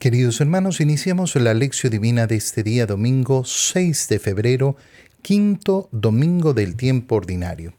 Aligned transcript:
Queridos 0.00 0.40
hermanos, 0.40 0.80
iniciamos 0.80 1.36
la 1.36 1.52
lección 1.52 1.90
divina 1.90 2.26
de 2.26 2.36
este 2.36 2.62
día 2.62 2.86
domingo 2.86 3.44
6 3.44 4.08
de 4.08 4.18
febrero, 4.18 4.76
quinto 5.20 5.90
domingo 5.92 6.54
del 6.54 6.74
tiempo 6.74 7.16
ordinario. 7.16 7.74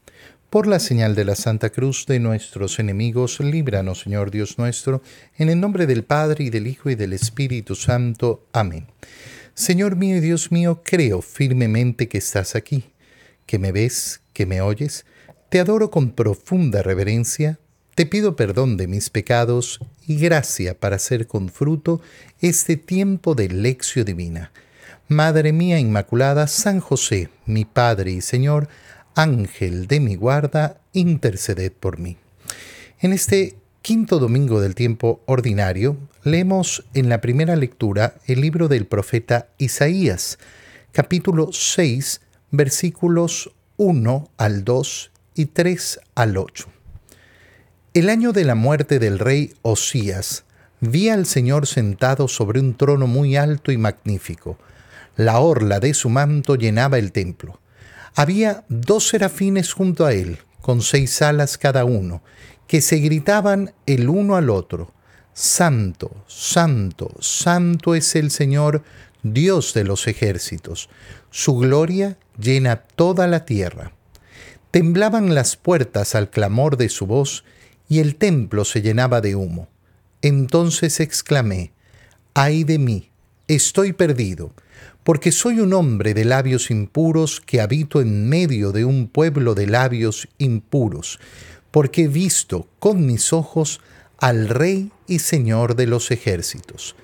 Por 0.48 0.68
la 0.68 0.78
señal 0.78 1.16
de 1.16 1.24
la 1.24 1.34
Santa 1.34 1.70
Cruz 1.70 2.06
de 2.06 2.20
nuestros 2.20 2.78
enemigos, 2.78 3.40
líbranos, 3.40 4.02
Señor 4.02 4.30
Dios 4.30 4.56
nuestro, 4.56 5.02
en 5.36 5.48
el 5.48 5.58
nombre 5.58 5.88
del 5.88 6.04
Padre 6.04 6.44
y 6.44 6.50
del 6.50 6.68
Hijo 6.68 6.90
y 6.90 6.94
del 6.94 7.12
Espíritu 7.12 7.74
Santo. 7.74 8.46
Amén. 8.52 8.86
Señor 9.54 9.96
mío 9.96 10.18
y 10.18 10.20
Dios 10.20 10.52
mío, 10.52 10.80
creo 10.84 11.22
firmemente 11.22 12.06
que 12.06 12.18
estás 12.18 12.54
aquí, 12.54 12.84
que 13.46 13.58
me 13.58 13.72
ves, 13.72 14.20
que 14.32 14.46
me 14.46 14.60
oyes. 14.60 15.06
Te 15.48 15.58
adoro 15.58 15.90
con 15.90 16.12
profunda 16.12 16.84
reverencia 16.84 17.58
te 17.94 18.06
pido 18.06 18.36
perdón 18.36 18.76
de 18.76 18.86
mis 18.86 19.10
pecados 19.10 19.80
y 20.06 20.16
gracia 20.16 20.78
para 20.78 20.96
hacer 20.96 21.26
con 21.26 21.50
fruto 21.50 22.00
este 22.40 22.76
tiempo 22.76 23.34
de 23.34 23.48
lección 23.48 24.06
divina. 24.06 24.50
Madre 25.08 25.52
mía 25.52 25.78
Inmaculada, 25.78 26.46
San 26.46 26.80
José, 26.80 27.28
mi 27.44 27.64
Padre 27.66 28.12
y 28.12 28.20
Señor, 28.22 28.68
Ángel 29.14 29.86
de 29.88 30.00
mi 30.00 30.14
guarda, 30.14 30.80
interceded 30.94 31.72
por 31.72 31.98
mí. 31.98 32.16
En 33.00 33.12
este 33.12 33.56
quinto 33.82 34.18
domingo 34.18 34.60
del 34.60 34.74
tiempo 34.74 35.20
ordinario, 35.26 35.98
leemos 36.24 36.84
en 36.94 37.10
la 37.10 37.20
primera 37.20 37.56
lectura 37.56 38.14
el 38.26 38.40
libro 38.40 38.68
del 38.68 38.86
profeta 38.86 39.48
Isaías, 39.58 40.38
capítulo 40.92 41.52
6, 41.52 42.22
versículos 42.52 43.52
1 43.76 44.30
al 44.38 44.64
2 44.64 45.10
y 45.34 45.46
3 45.46 46.00
al 46.14 46.36
8. 46.38 46.81
El 47.94 48.08
año 48.08 48.32
de 48.32 48.46
la 48.46 48.54
muerte 48.54 48.98
del 48.98 49.18
rey 49.18 49.52
Osías, 49.60 50.44
vi 50.80 51.10
al 51.10 51.26
Señor 51.26 51.66
sentado 51.66 52.26
sobre 52.26 52.58
un 52.58 52.74
trono 52.74 53.06
muy 53.06 53.36
alto 53.36 53.70
y 53.70 53.76
magnífico. 53.76 54.56
La 55.14 55.40
orla 55.40 55.78
de 55.78 55.92
su 55.92 56.08
manto 56.08 56.54
llenaba 56.54 56.96
el 56.96 57.12
templo. 57.12 57.60
Había 58.14 58.64
dos 58.70 59.08
serafines 59.08 59.74
junto 59.74 60.06
a 60.06 60.14
él, 60.14 60.38
con 60.62 60.80
seis 60.80 61.20
alas 61.20 61.58
cada 61.58 61.84
uno, 61.84 62.22
que 62.66 62.80
se 62.80 62.96
gritaban 62.96 63.74
el 63.84 64.08
uno 64.08 64.36
al 64.36 64.48
otro, 64.48 64.94
Santo, 65.34 66.24
Santo, 66.26 67.10
Santo 67.20 67.94
es 67.94 68.16
el 68.16 68.30
Señor, 68.30 68.84
Dios 69.22 69.74
de 69.74 69.84
los 69.84 70.06
ejércitos. 70.06 70.88
Su 71.30 71.58
gloria 71.58 72.16
llena 72.38 72.76
toda 72.76 73.26
la 73.26 73.44
tierra. 73.44 73.92
Temblaban 74.70 75.34
las 75.34 75.56
puertas 75.56 76.14
al 76.14 76.30
clamor 76.30 76.78
de 76.78 76.88
su 76.88 77.06
voz, 77.06 77.44
y 77.88 77.98
el 78.00 78.16
templo 78.16 78.64
se 78.64 78.82
llenaba 78.82 79.20
de 79.20 79.36
humo. 79.36 79.68
Entonces 80.22 81.00
exclamé, 81.00 81.72
ay 82.34 82.64
de 82.64 82.78
mí, 82.78 83.10
estoy 83.48 83.92
perdido, 83.92 84.52
porque 85.04 85.32
soy 85.32 85.60
un 85.60 85.72
hombre 85.72 86.14
de 86.14 86.24
labios 86.24 86.70
impuros 86.70 87.40
que 87.40 87.60
habito 87.60 88.00
en 88.00 88.28
medio 88.28 88.72
de 88.72 88.84
un 88.84 89.08
pueblo 89.08 89.54
de 89.54 89.66
labios 89.66 90.28
impuros, 90.38 91.18
porque 91.70 92.04
he 92.04 92.08
visto 92.08 92.68
con 92.78 93.04
mis 93.04 93.32
ojos 93.32 93.80
al 94.18 94.48
Rey 94.48 94.92
y 95.08 95.18
Señor 95.18 95.74
de 95.74 95.86
los 95.88 96.10
ejércitos. 96.10 96.94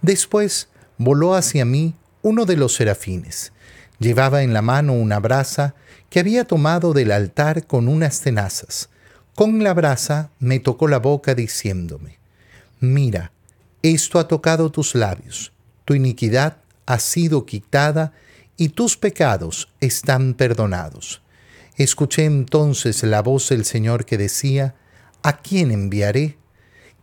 Después 0.00 0.68
voló 0.96 1.34
hacia 1.34 1.64
mí 1.64 1.94
uno 2.22 2.46
de 2.46 2.56
los 2.56 2.74
serafines. 2.74 3.52
Llevaba 3.98 4.42
en 4.42 4.54
la 4.54 4.62
mano 4.62 4.94
una 4.94 5.20
brasa 5.20 5.74
que 6.08 6.20
había 6.20 6.44
tomado 6.44 6.94
del 6.94 7.12
altar 7.12 7.66
con 7.66 7.88
unas 7.88 8.20
tenazas 8.22 8.88
con 9.34 9.62
la 9.62 9.74
brasa 9.74 10.30
me 10.38 10.60
tocó 10.60 10.88
la 10.88 10.98
boca 10.98 11.34
diciéndome, 11.34 12.18
mira, 12.80 13.32
esto 13.82 14.18
ha 14.18 14.28
tocado 14.28 14.70
tus 14.70 14.94
labios, 14.94 15.52
tu 15.84 15.94
iniquidad 15.94 16.58
ha 16.86 16.98
sido 16.98 17.46
quitada 17.46 18.12
y 18.56 18.70
tus 18.70 18.96
pecados 18.96 19.68
están 19.80 20.34
perdonados. 20.34 21.22
Escuché 21.76 22.26
entonces 22.26 23.02
la 23.02 23.22
voz 23.22 23.48
del 23.48 23.64
Señor 23.64 24.04
que 24.04 24.18
decía, 24.18 24.74
¿A 25.22 25.38
quién 25.38 25.70
enviaré? 25.70 26.36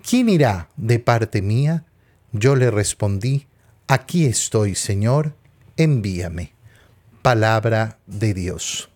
¿Quién 0.07 0.29
irá 0.29 0.69
de 0.77 0.99
parte 0.99 1.41
mía? 1.41 1.85
Yo 2.31 2.55
le 2.55 2.69
respondí, 2.69 3.47
Aquí 3.87 4.25
estoy, 4.25 4.75
Señor, 4.75 5.35
envíame. 5.75 6.53
Palabra 7.23 7.97
de 8.05 8.33
Dios. 8.33 8.89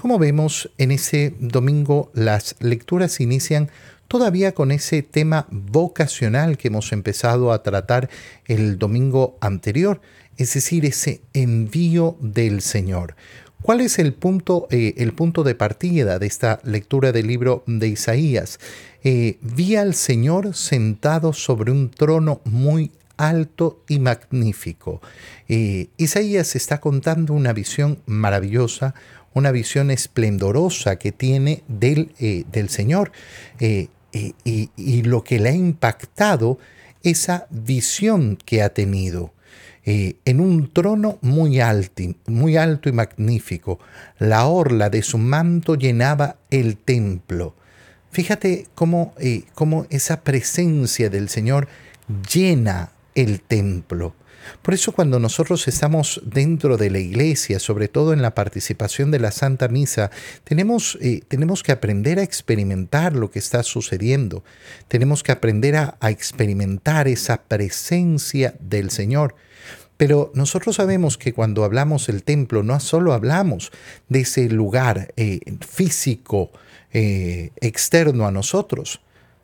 Como 0.00 0.18
vemos, 0.18 0.70
en 0.78 0.92
ese 0.92 1.34
domingo 1.40 2.10
las 2.14 2.56
lecturas 2.58 3.20
inician 3.20 3.68
todavía 4.08 4.52
con 4.52 4.72
ese 4.72 5.02
tema 5.02 5.46
vocacional 5.50 6.56
que 6.56 6.68
hemos 6.68 6.92
empezado 6.92 7.52
a 7.52 7.62
tratar 7.62 8.08
el 8.46 8.78
domingo 8.78 9.36
anterior, 9.42 10.00
es 10.38 10.54
decir, 10.54 10.86
ese 10.86 11.20
envío 11.34 12.16
del 12.18 12.62
Señor. 12.62 13.14
¿Cuál 13.60 13.82
es 13.82 13.98
el 13.98 14.14
punto, 14.14 14.68
eh, 14.70 14.94
el 14.96 15.12
punto 15.12 15.42
de 15.42 15.54
partida 15.54 16.18
de 16.18 16.28
esta 16.28 16.60
lectura 16.64 17.12
del 17.12 17.26
libro 17.26 17.62
de 17.66 17.88
Isaías? 17.88 18.58
Eh, 19.04 19.36
vi 19.42 19.76
al 19.76 19.94
Señor 19.94 20.54
sentado 20.54 21.34
sobre 21.34 21.72
un 21.72 21.90
trono 21.90 22.40
muy 22.46 22.90
alto 23.20 23.84
y 23.86 23.98
magnífico. 23.98 25.02
Eh, 25.46 25.88
Isaías 25.98 26.56
está 26.56 26.80
contando 26.80 27.34
una 27.34 27.52
visión 27.52 27.98
maravillosa, 28.06 28.94
una 29.34 29.52
visión 29.52 29.90
esplendorosa 29.90 30.96
que 30.96 31.12
tiene 31.12 31.62
del, 31.68 32.12
eh, 32.18 32.44
del 32.50 32.68
Señor. 32.68 33.12
Eh, 33.58 33.88
y, 34.12 35.02
lo 35.02 35.22
que 35.22 35.38
le 35.38 35.50
ha 35.50 35.54
impactado, 35.54 36.58
esa 37.02 37.46
visión 37.50 38.36
que 38.44 38.62
ha 38.62 38.70
tenido. 38.70 39.32
Eh, 39.84 40.16
en 40.24 40.40
un 40.40 40.72
trono 40.72 41.18
muy 41.22 41.60
alto, 41.60 42.02
muy 42.26 42.56
alto 42.56 42.88
y 42.88 42.92
magnífico. 42.92 43.78
La 44.18 44.46
orla 44.46 44.90
de 44.90 45.02
su 45.02 45.16
manto 45.16 45.76
llenaba 45.76 46.36
el 46.50 46.76
templo. 46.76 47.54
Fíjate 48.10 48.66
cómo, 48.74 49.14
cómo 49.54 49.86
esa 49.90 50.22
presencia 50.22 51.08
del 51.08 51.28
Señor 51.28 51.68
llena 52.28 52.90
el 53.14 53.40
templo. 53.40 54.14
Por 54.62 54.74
eso 54.74 54.92
cuando 54.92 55.18
nosotros 55.18 55.68
estamos 55.68 56.20
dentro 56.24 56.76
de 56.76 56.90
la 56.90 56.98
iglesia, 56.98 57.58
sobre 57.58 57.88
todo 57.88 58.12
en 58.12 58.22
la 58.22 58.34
participación 58.34 59.10
de 59.10 59.20
la 59.20 59.30
Santa 59.30 59.68
Misa, 59.68 60.10
tenemos, 60.44 60.98
eh, 61.00 61.22
tenemos 61.28 61.62
que 61.62 61.72
aprender 61.72 62.18
a 62.18 62.22
experimentar 62.22 63.14
lo 63.14 63.30
que 63.30 63.38
está 63.38 63.62
sucediendo. 63.62 64.44
Tenemos 64.88 65.22
que 65.22 65.32
aprender 65.32 65.76
a, 65.76 65.96
experimentar 66.10 67.08
esa 67.08 67.42
presencia 67.42 68.54
del 68.60 68.90
Señor. 68.90 69.34
Pero 69.96 70.32
nosotros 70.34 70.76
sabemos 70.76 71.18
que 71.18 71.32
cuando 71.32 71.62
hablamos 71.62 72.06
del 72.06 72.22
templo, 72.22 72.62
no 72.62 72.80
solo 72.80 73.12
hablamos 73.12 73.70
de 74.08 74.20
ese 74.20 74.48
lugar 74.48 75.12
eh, 75.16 75.40
físico 75.60 76.50
eh, 76.92 77.50
externo 77.60 78.26
a 78.26 78.32
nosotros, 78.32 79.00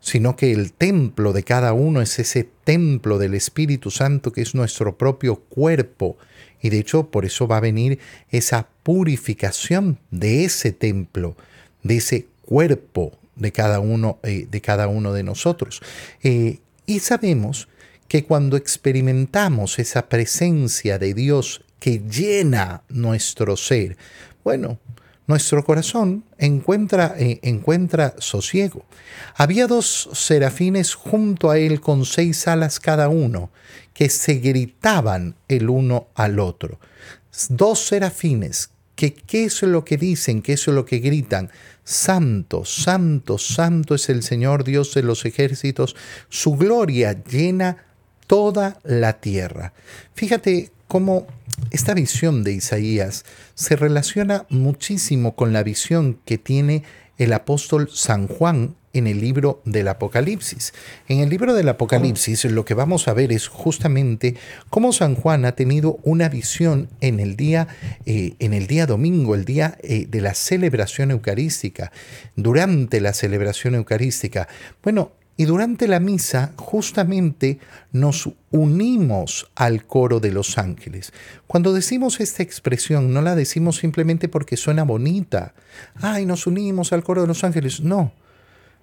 sino 0.07 0.37
que 0.37 0.53
el 0.53 0.71
templo 0.71 1.33
de 1.33 1.43
cada 1.43 1.73
uno 1.73 2.01
es 2.01 2.17
ese 2.17 2.47
templo 2.63 3.17
del 3.17 3.33
Espíritu 3.33 3.91
Santo 3.91 4.31
que 4.31 4.41
es 4.41 4.55
nuestro 4.55 4.97
propio 4.97 5.35
cuerpo. 5.35 6.15
Y 6.61 6.69
de 6.69 6.79
hecho 6.79 7.11
por 7.11 7.25
eso 7.25 7.45
va 7.45 7.57
a 7.57 7.59
venir 7.59 7.99
esa 8.29 8.69
purificación 8.83 9.99
de 10.09 10.45
ese 10.45 10.71
templo, 10.71 11.35
de 11.83 11.97
ese 11.97 12.27
cuerpo 12.45 13.19
de 13.35 13.51
cada 13.51 13.81
uno, 13.81 14.17
eh, 14.23 14.47
de, 14.49 14.61
cada 14.61 14.87
uno 14.87 15.11
de 15.11 15.23
nosotros. 15.23 15.81
Eh, 16.23 16.59
y 16.85 16.99
sabemos 16.99 17.67
que 18.07 18.23
cuando 18.23 18.55
experimentamos 18.55 19.77
esa 19.77 20.07
presencia 20.07 20.99
de 20.99 21.13
Dios 21.15 21.65
que 21.81 21.99
llena 21.99 22.83
nuestro 22.87 23.57
ser, 23.57 23.97
bueno, 24.45 24.79
nuestro 25.27 25.63
corazón 25.63 26.23
encuentra, 26.37 27.13
eh, 27.17 27.39
encuentra 27.43 28.15
sosiego. 28.17 28.85
Había 29.35 29.67
dos 29.67 30.09
serafines 30.13 30.95
junto 30.95 31.51
a 31.51 31.57
él 31.57 31.81
con 31.81 32.05
seis 32.05 32.47
alas 32.47 32.79
cada 32.79 33.09
uno, 33.09 33.51
que 33.93 34.09
se 34.09 34.35
gritaban 34.35 35.35
el 35.47 35.69
uno 35.69 36.07
al 36.15 36.39
otro. 36.39 36.79
Dos 37.49 37.79
serafines, 37.79 38.71
que 38.95 39.13
qué 39.13 39.45
es 39.45 39.61
lo 39.63 39.83
que 39.83 39.97
dicen, 39.97 40.41
qué 40.41 40.53
es 40.53 40.65
lo 40.67 40.85
que 40.85 40.99
gritan. 40.99 41.51
Santo, 41.83 42.63
santo, 42.63 43.37
santo 43.37 43.95
es 43.95 44.09
el 44.09 44.23
Señor 44.23 44.63
Dios 44.63 44.93
de 44.93 45.03
los 45.03 45.25
ejércitos, 45.25 45.95
su 46.29 46.55
gloria 46.55 47.23
llena 47.23 47.85
toda 48.27 48.79
la 48.83 49.19
tierra. 49.19 49.73
Fíjate 50.13 50.71
cómo 50.87 51.27
esta 51.71 51.93
visión 51.93 52.43
de 52.43 52.53
Isaías 52.53 53.25
se 53.55 53.75
relaciona 53.75 54.45
muchísimo 54.49 55.35
con 55.35 55.53
la 55.53 55.63
visión 55.63 56.19
que 56.25 56.37
tiene 56.37 56.83
el 57.17 57.33
apóstol 57.33 57.89
San 57.91 58.27
Juan 58.27 58.75
en 58.93 59.07
el 59.07 59.21
libro 59.21 59.61
del 59.65 59.87
Apocalipsis. 59.87 60.73
En 61.07 61.19
el 61.19 61.29
libro 61.29 61.53
del 61.53 61.69
Apocalipsis 61.69 62.45
lo 62.45 62.65
que 62.65 62.73
vamos 62.73 63.07
a 63.07 63.13
ver 63.13 63.31
es 63.31 63.47
justamente 63.47 64.35
cómo 64.69 64.93
San 64.93 65.15
Juan 65.15 65.45
ha 65.45 65.53
tenido 65.53 65.99
una 66.03 66.29
visión 66.29 66.89
en 67.01 67.19
el 67.19 67.35
día, 67.35 67.67
eh, 68.05 68.33
en 68.39 68.53
el 68.53 68.67
día 68.67 68.85
domingo, 68.85 69.35
el 69.35 69.45
día 69.45 69.77
eh, 69.83 70.07
de 70.07 70.21
la 70.21 70.33
celebración 70.33 71.11
eucarística. 71.11 71.91
Durante 72.35 73.01
la 73.01 73.13
celebración 73.13 73.75
eucarística, 73.75 74.47
bueno, 74.83 75.11
Y 75.37 75.45
durante 75.45 75.87
la 75.87 75.99
misa 75.99 76.53
justamente 76.57 77.59
nos 77.91 78.29
unimos 78.51 79.49
al 79.55 79.85
coro 79.85 80.19
de 80.19 80.31
los 80.31 80.57
ángeles. 80.57 81.13
Cuando 81.45 81.73
decimos 81.73 82.19
esta 82.19 82.41
expresión, 82.41 83.13
no 83.13 83.21
la 83.21 83.35
decimos 83.35 83.77
simplemente 83.77 84.29
porque 84.29 84.57
suena 84.57 84.83
bonita. 84.83 85.53
Ay, 85.95 86.25
nos 86.25 86.47
unimos 86.47 86.91
al 86.91 87.03
coro 87.03 87.21
de 87.21 87.27
los 87.27 87.43
ángeles. 87.43 87.81
No, 87.81 88.13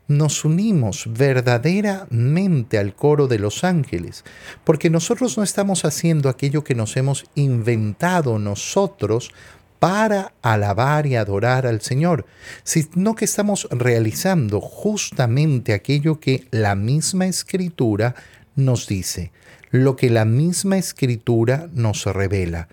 nos 0.06 0.45
unimos 0.45 1.09
verdaderamente 1.09 2.79
al 2.79 2.95
coro 2.95 3.27
de 3.27 3.39
los 3.39 3.65
ángeles, 3.65 4.25
porque 4.62 4.91
nosotros 4.91 5.37
no 5.37 5.43
estamos 5.43 5.85
haciendo 5.85 6.29
aquello 6.29 6.62
que 6.62 6.75
nos 6.75 6.97
hemos 6.97 7.25
inventado 7.35 8.39
nosotros 8.39 9.33
para 9.79 10.32
alabar 10.43 11.06
y 11.06 11.17
adorar 11.17 11.67
al 11.67 11.81
Señor, 11.81 12.26
sino 12.62 13.15
que 13.15 13.25
estamos 13.25 13.69
realizando 13.71 14.61
justamente 14.61 15.75
aquello 15.75 16.21
que 16.21 16.47
la 16.50 16.75
misma 16.75 17.26
escritura 17.26 18.15
nos 18.56 18.87
dice, 18.87 19.32
lo 19.71 19.97
que 19.97 20.11
la 20.11 20.25
misma 20.25 20.79
escritura 20.79 21.69
nos 21.75 22.05
revela. 22.06 22.69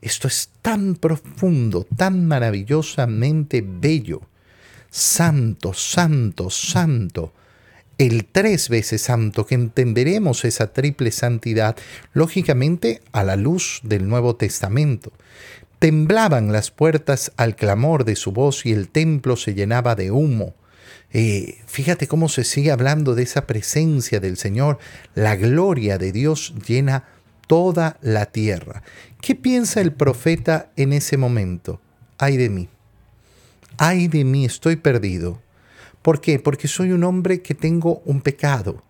Esto 0.00 0.28
es 0.28 0.50
tan 0.60 0.96
profundo, 0.96 1.86
tan 1.96 2.26
maravillosamente 2.26 3.64
bello. 3.66 4.20
Santo, 4.90 5.72
santo, 5.72 6.50
santo. 6.50 7.32
El 7.96 8.26
tres 8.26 8.68
veces 8.68 9.02
santo, 9.02 9.46
que 9.46 9.54
entenderemos 9.54 10.44
esa 10.44 10.72
triple 10.72 11.10
santidad, 11.10 11.76
lógicamente 12.12 13.00
a 13.12 13.24
la 13.24 13.36
luz 13.36 13.80
del 13.82 14.06
Nuevo 14.08 14.36
Testamento. 14.36 15.12
Temblaban 15.84 16.50
las 16.50 16.70
puertas 16.70 17.32
al 17.36 17.56
clamor 17.56 18.06
de 18.06 18.16
su 18.16 18.32
voz 18.32 18.64
y 18.64 18.72
el 18.72 18.88
templo 18.88 19.36
se 19.36 19.52
llenaba 19.52 19.94
de 19.94 20.10
humo. 20.10 20.54
Eh, 21.12 21.58
fíjate 21.66 22.08
cómo 22.08 22.30
se 22.30 22.42
sigue 22.44 22.70
hablando 22.70 23.14
de 23.14 23.24
esa 23.24 23.46
presencia 23.46 24.18
del 24.18 24.38
Señor. 24.38 24.78
La 25.14 25.36
gloria 25.36 25.98
de 25.98 26.10
Dios 26.10 26.54
llena 26.66 27.04
toda 27.46 27.98
la 28.00 28.24
tierra. 28.24 28.82
¿Qué 29.20 29.34
piensa 29.34 29.82
el 29.82 29.92
profeta 29.92 30.70
en 30.76 30.94
ese 30.94 31.18
momento? 31.18 31.82
Ay 32.16 32.38
de 32.38 32.48
mí. 32.48 32.70
Ay 33.76 34.08
de 34.08 34.24
mí, 34.24 34.46
estoy 34.46 34.76
perdido. 34.76 35.42
¿Por 36.00 36.22
qué? 36.22 36.38
Porque 36.38 36.66
soy 36.66 36.92
un 36.92 37.04
hombre 37.04 37.42
que 37.42 37.54
tengo 37.54 38.00
un 38.06 38.22
pecado 38.22 38.82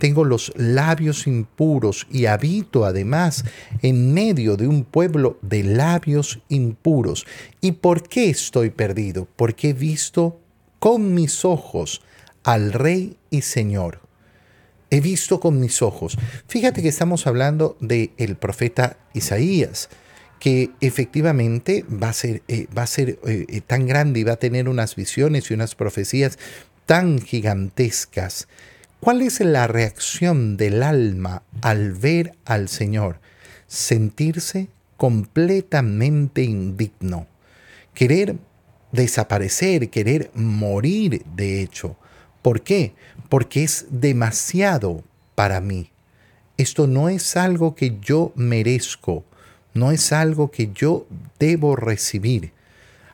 tengo 0.00 0.24
los 0.24 0.52
labios 0.56 1.28
impuros 1.28 2.08
y 2.10 2.26
habito 2.26 2.84
además 2.84 3.44
en 3.82 4.12
medio 4.12 4.56
de 4.56 4.66
un 4.66 4.82
pueblo 4.82 5.38
de 5.42 5.62
labios 5.62 6.40
impuros. 6.48 7.24
¿Y 7.60 7.72
por 7.72 8.08
qué 8.08 8.30
estoy 8.30 8.70
perdido? 8.70 9.28
Porque 9.36 9.68
he 9.68 9.72
visto 9.72 10.40
con 10.80 11.14
mis 11.14 11.44
ojos 11.44 12.02
al 12.42 12.72
Rey 12.72 13.16
y 13.30 13.42
Señor. 13.42 14.00
He 14.90 15.00
visto 15.00 15.38
con 15.38 15.60
mis 15.60 15.82
ojos. 15.82 16.18
Fíjate 16.48 16.82
que 16.82 16.88
estamos 16.88 17.28
hablando 17.28 17.76
del 17.78 18.10
el 18.16 18.36
profeta 18.36 18.96
Isaías 19.14 19.88
que 20.40 20.70
efectivamente 20.80 21.84
va 21.86 22.08
a 22.08 22.12
ser, 22.14 22.42
eh, 22.48 22.66
va 22.76 22.84
a 22.84 22.86
ser 22.86 23.20
eh, 23.26 23.44
eh, 23.46 23.60
tan 23.60 23.86
grande 23.86 24.20
y 24.20 24.24
va 24.24 24.32
a 24.32 24.36
tener 24.38 24.70
unas 24.70 24.96
visiones 24.96 25.50
y 25.50 25.54
unas 25.54 25.74
profecías 25.74 26.38
tan 26.86 27.20
gigantescas 27.20 28.48
¿Cuál 29.00 29.22
es 29.22 29.40
la 29.40 29.66
reacción 29.66 30.58
del 30.58 30.82
alma 30.82 31.42
al 31.62 31.92
ver 31.94 32.34
al 32.44 32.68
Señor? 32.68 33.18
Sentirse 33.66 34.68
completamente 34.98 36.42
indigno, 36.42 37.26
querer 37.94 38.36
desaparecer, 38.92 39.88
querer 39.88 40.30
morir, 40.34 41.24
de 41.34 41.62
hecho. 41.62 41.96
¿Por 42.42 42.60
qué? 42.60 42.92
Porque 43.30 43.64
es 43.64 43.86
demasiado 43.88 45.02
para 45.34 45.62
mí. 45.62 45.90
Esto 46.58 46.86
no 46.86 47.08
es 47.08 47.38
algo 47.38 47.74
que 47.74 47.96
yo 48.02 48.32
merezco, 48.36 49.24
no 49.72 49.92
es 49.92 50.12
algo 50.12 50.50
que 50.50 50.72
yo 50.74 51.06
debo 51.38 51.74
recibir. 51.74 52.52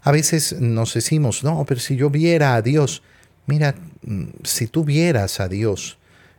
A 0.03 0.11
veces 0.11 0.61
nos 0.61 0.95
decimos, 0.95 1.45
no, 1.45 1.65
pero 1.65 1.79
si 1.79 1.95
yo 1.95 2.11
viera 2.11 2.57
a 2.57 2.63
Dios, 2.63 3.05
Mira, 3.47 3.77
si 4.45 4.67
tú 4.67 4.85
vieras 4.85 5.41
a 5.41 5.49
Dios, 5.49 5.99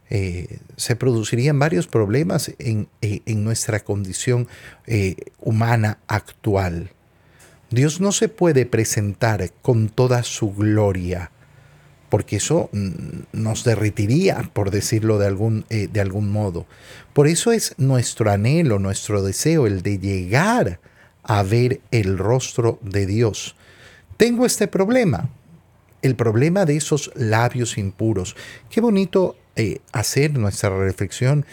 eh, 0.10 0.60
se 0.78 0.96
producirían 0.96 1.60
varios 1.60 1.88
problemas 1.88 2.54
en, 2.60 2.88
eh, 3.02 3.22
nuestra 3.36 3.81
condición 3.81 4.48
eh, 4.86 5.16
humana 5.40 6.00
actual. 6.08 6.92
Dios 7.72 8.00
no 8.00 8.14
se 8.14 8.30
puede 8.30 8.66
presentar 8.66 9.52
con 9.62 9.90
toda 9.90 10.24
su 10.24 10.54
gloria, 10.54 11.31
porque 12.08 12.38
eso 12.38 12.69
mm, 12.72 12.90
nos 13.34 13.66
derritiría, 13.66 14.50
por 14.54 14.72
decirlo 14.72 15.18
de 15.18 15.28
algún, 15.28 15.66
de 15.69 16.00
algún 16.00 16.31
modo. 16.31 16.66
Por 17.12 17.28
eso 17.28 17.52
es 17.52 17.75
nuestro 17.78 18.31
anhelo, 18.31 18.80
nuestro 18.80 19.22
deseo, 19.22 19.68
el 19.68 19.81
de 19.81 20.00
llegar 20.00 20.80
a 21.24 21.44
ver 21.44 21.81
el 21.92 22.18
rostro 22.18 22.80
de 22.81 23.06
Dios. 23.06 23.58
Tengo 24.16 24.46
este 24.46 24.69
problema, 24.69 25.30
el 26.07 26.15
problema 26.15 26.65
de 26.65 26.77
esos 26.77 27.12
labios 27.15 27.77
impuros. 27.77 28.36
Qué 28.69 28.81
bonito 28.81 29.36
eh, 29.56 29.80
hacer 29.92 30.38
nuestra 30.38 30.75
reflexión 30.75 31.45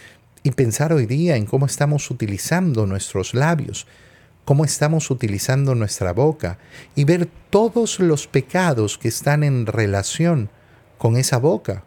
y 0.43 0.53
pensar 0.53 0.93
hoy 0.93 1.07
día 1.07 1.37
en 1.37 1.47
cómo 1.47 1.67
estamos 1.67 2.11
utilizando 2.11 2.87
nuestros 2.87 3.35
labios, 3.35 3.87
cómo 4.45 4.65
estamos 4.65 5.11
utilizando 5.11 5.75
nuestra 5.75 6.13
boca 6.13 6.59
y 6.95 7.05
ver 7.05 7.29
todos 7.51 7.99
los 8.01 8.27
pecados 8.27 8.97
que 8.97 9.09
están 9.09 9.43
en 9.43 9.67
relación 9.67 10.51
con 10.99 11.17
esa 11.17 11.39
boca. 11.39 11.85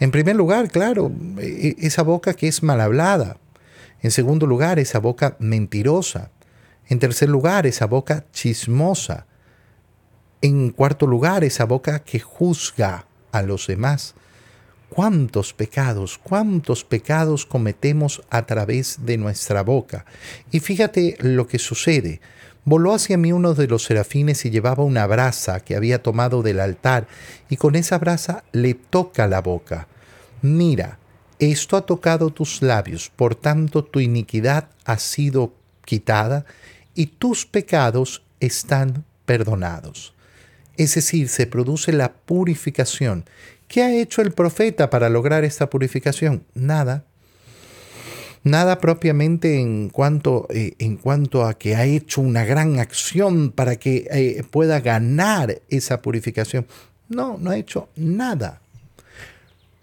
En 0.00 0.10
primer 0.10 0.36
lugar, 0.36 0.70
claro, 0.70 1.12
e, 1.38 1.76
e, 1.80 1.86
esa 1.86 2.02
boca 2.02 2.34
que 2.34 2.48
es 2.48 2.62
mal 2.62 2.80
hablada. 2.80 3.38
En 4.02 4.10
segundo 4.10 4.46
lugar, 4.46 4.78
esa 4.78 4.98
boca 4.98 5.36
mentirosa. 5.38 6.30
En 6.88 6.98
tercer 6.98 7.28
lugar, 7.28 7.66
esa 7.66 7.86
boca 7.86 8.26
chismosa. 8.32 9.26
En 10.44 10.72
cuarto 10.72 11.06
lugar, 11.06 11.42
esa 11.42 11.64
boca 11.64 12.00
que 12.00 12.20
juzga 12.20 13.06
a 13.32 13.40
los 13.40 13.66
demás. 13.66 14.14
¿Cuántos 14.90 15.54
pecados, 15.54 16.20
cuántos 16.22 16.84
pecados 16.84 17.46
cometemos 17.46 18.20
a 18.28 18.44
través 18.44 19.06
de 19.06 19.16
nuestra 19.16 19.62
boca? 19.62 20.04
Y 20.50 20.60
fíjate 20.60 21.16
lo 21.20 21.46
que 21.46 21.58
sucede. 21.58 22.20
Voló 22.66 22.92
hacia 22.92 23.16
mí 23.16 23.32
uno 23.32 23.54
de 23.54 23.66
los 23.68 23.84
serafines 23.84 24.44
y 24.44 24.50
llevaba 24.50 24.84
una 24.84 25.06
brasa 25.06 25.60
que 25.60 25.76
había 25.76 26.02
tomado 26.02 26.42
del 26.42 26.60
altar, 26.60 27.08
y 27.48 27.56
con 27.56 27.74
esa 27.74 27.96
brasa 27.96 28.44
le 28.52 28.74
toca 28.74 29.26
la 29.26 29.40
boca. 29.40 29.88
Mira, 30.42 30.98
esto 31.38 31.78
ha 31.78 31.86
tocado 31.86 32.28
tus 32.28 32.60
labios, 32.60 33.10
por 33.16 33.34
tanto 33.34 33.82
tu 33.82 33.98
iniquidad 33.98 34.68
ha 34.84 34.98
sido 34.98 35.54
quitada 35.86 36.44
y 36.94 37.06
tus 37.06 37.46
pecados 37.46 38.22
están 38.40 39.06
perdonados. 39.24 40.13
Es 40.76 40.94
decir, 40.94 41.28
se 41.28 41.46
produce 41.46 41.92
la 41.92 42.12
purificación. 42.12 43.24
¿Qué 43.68 43.82
ha 43.82 43.94
hecho 43.94 44.22
el 44.22 44.32
profeta 44.32 44.90
para 44.90 45.08
lograr 45.08 45.44
esta 45.44 45.70
purificación? 45.70 46.44
Nada. 46.54 47.04
Nada 48.42 48.78
propiamente 48.78 49.58
en 49.58 49.88
cuanto, 49.88 50.46
eh, 50.50 50.74
en 50.78 50.96
cuanto 50.96 51.46
a 51.46 51.54
que 51.54 51.76
ha 51.76 51.86
hecho 51.86 52.20
una 52.20 52.44
gran 52.44 52.78
acción 52.78 53.50
para 53.50 53.76
que 53.76 54.06
eh, 54.10 54.42
pueda 54.50 54.80
ganar 54.80 55.62
esa 55.70 56.02
purificación. 56.02 56.66
No, 57.08 57.38
no 57.38 57.50
ha 57.50 57.56
hecho 57.56 57.88
nada. 57.96 58.60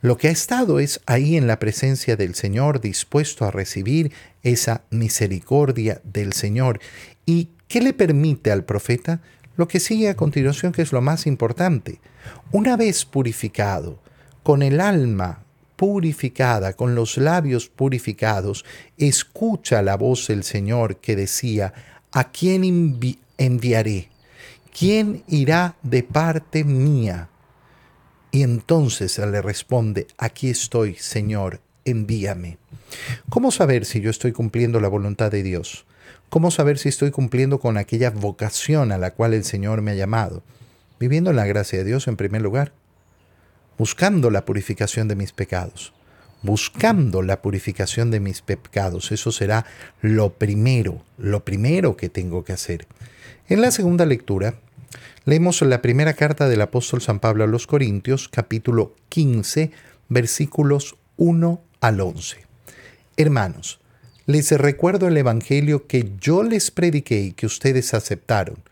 Lo 0.01 0.17
que 0.17 0.27
ha 0.27 0.31
estado 0.31 0.79
es 0.79 0.99
ahí 1.05 1.37
en 1.37 1.47
la 1.47 1.59
presencia 1.59 2.15
del 2.15 2.33
Señor, 2.35 2.81
dispuesto 2.81 3.45
a 3.45 3.51
recibir 3.51 4.11
esa 4.41 4.83
misericordia 4.89 6.01
del 6.03 6.33
Señor. 6.33 6.79
¿Y 7.25 7.49
qué 7.67 7.81
le 7.81 7.93
permite 7.93 8.51
al 8.51 8.63
profeta? 8.63 9.21
Lo 9.57 9.67
que 9.67 9.79
sigue 9.79 10.09
a 10.09 10.15
continuación, 10.15 10.71
que 10.71 10.81
es 10.81 10.91
lo 10.91 11.01
más 11.01 11.27
importante, 11.27 11.99
una 12.51 12.77
vez 12.77 13.05
purificado, 13.05 13.99
con 14.43 14.61
el 14.61 14.79
alma 14.79 15.43
purificada, 15.75 16.73
con 16.73 16.95
los 16.95 17.17
labios 17.17 17.67
purificados, 17.67 18.65
escucha 18.97 19.81
la 19.81 19.97
voz 19.97 20.27
del 20.27 20.43
Señor 20.43 20.97
que 20.97 21.15
decía, 21.15 21.73
¿a 22.11 22.31
quién 22.31 22.99
enviaré? 23.37 24.09
¿Quién 24.77 25.23
irá 25.27 25.75
de 25.81 26.03
parte 26.03 26.63
mía? 26.63 27.29
Y 28.31 28.43
entonces 28.43 29.17
le 29.17 29.41
responde, 29.41 30.07
aquí 30.17 30.49
estoy, 30.49 30.95
Señor, 30.95 31.59
envíame. 31.83 32.57
¿Cómo 33.29 33.51
saber 33.51 33.85
si 33.85 34.01
yo 34.01 34.09
estoy 34.09 34.31
cumpliendo 34.31 34.79
la 34.79 34.87
voluntad 34.87 35.31
de 35.31 35.43
Dios? 35.43 35.85
¿Cómo 36.31 36.49
saber 36.49 36.77
si 36.77 36.87
estoy 36.87 37.11
cumpliendo 37.11 37.59
con 37.59 37.75
aquella 37.75 38.09
vocación 38.09 38.93
a 38.93 38.97
la 38.97 39.11
cual 39.11 39.33
el 39.33 39.43
Señor 39.43 39.81
me 39.81 39.91
ha 39.91 39.95
llamado? 39.95 40.43
Viviendo 40.97 41.31
en 41.31 41.35
la 41.35 41.45
gracia 41.45 41.79
de 41.79 41.83
Dios 41.83 42.07
en 42.07 42.15
primer 42.15 42.41
lugar, 42.41 42.71
buscando 43.77 44.31
la 44.31 44.45
purificación 44.45 45.09
de 45.09 45.17
mis 45.17 45.33
pecados, 45.33 45.91
buscando 46.41 47.21
la 47.21 47.41
purificación 47.41 48.11
de 48.11 48.21
mis 48.21 48.41
pecados. 48.41 49.11
Eso 49.11 49.33
será 49.33 49.65
lo 49.99 50.29
primero, 50.29 51.03
lo 51.17 51.43
primero 51.43 51.97
que 51.97 52.07
tengo 52.07 52.45
que 52.45 52.53
hacer. 52.53 52.87
En 53.49 53.59
la 53.59 53.71
segunda 53.71 54.05
lectura, 54.05 54.53
leemos 55.25 55.61
la 55.63 55.81
primera 55.81 56.13
carta 56.13 56.47
del 56.47 56.61
apóstol 56.61 57.01
San 57.01 57.19
Pablo 57.19 57.43
a 57.43 57.47
los 57.47 57.67
Corintios, 57.67 58.29
capítulo 58.29 58.95
15, 59.09 59.71
versículos 60.07 60.95
1 61.17 61.61
al 61.81 61.99
11. 61.99 62.37
Hermanos, 63.17 63.80
les 64.25 64.51
recuerdo 64.51 65.07
el 65.07 65.17
Evangelio 65.17 65.87
que 65.87 66.11
yo 66.19 66.43
les 66.43 66.71
prediqué 66.71 67.21
y 67.21 67.31
que 67.31 67.45
ustedes 67.45 67.93
aceptaron, 67.93 68.63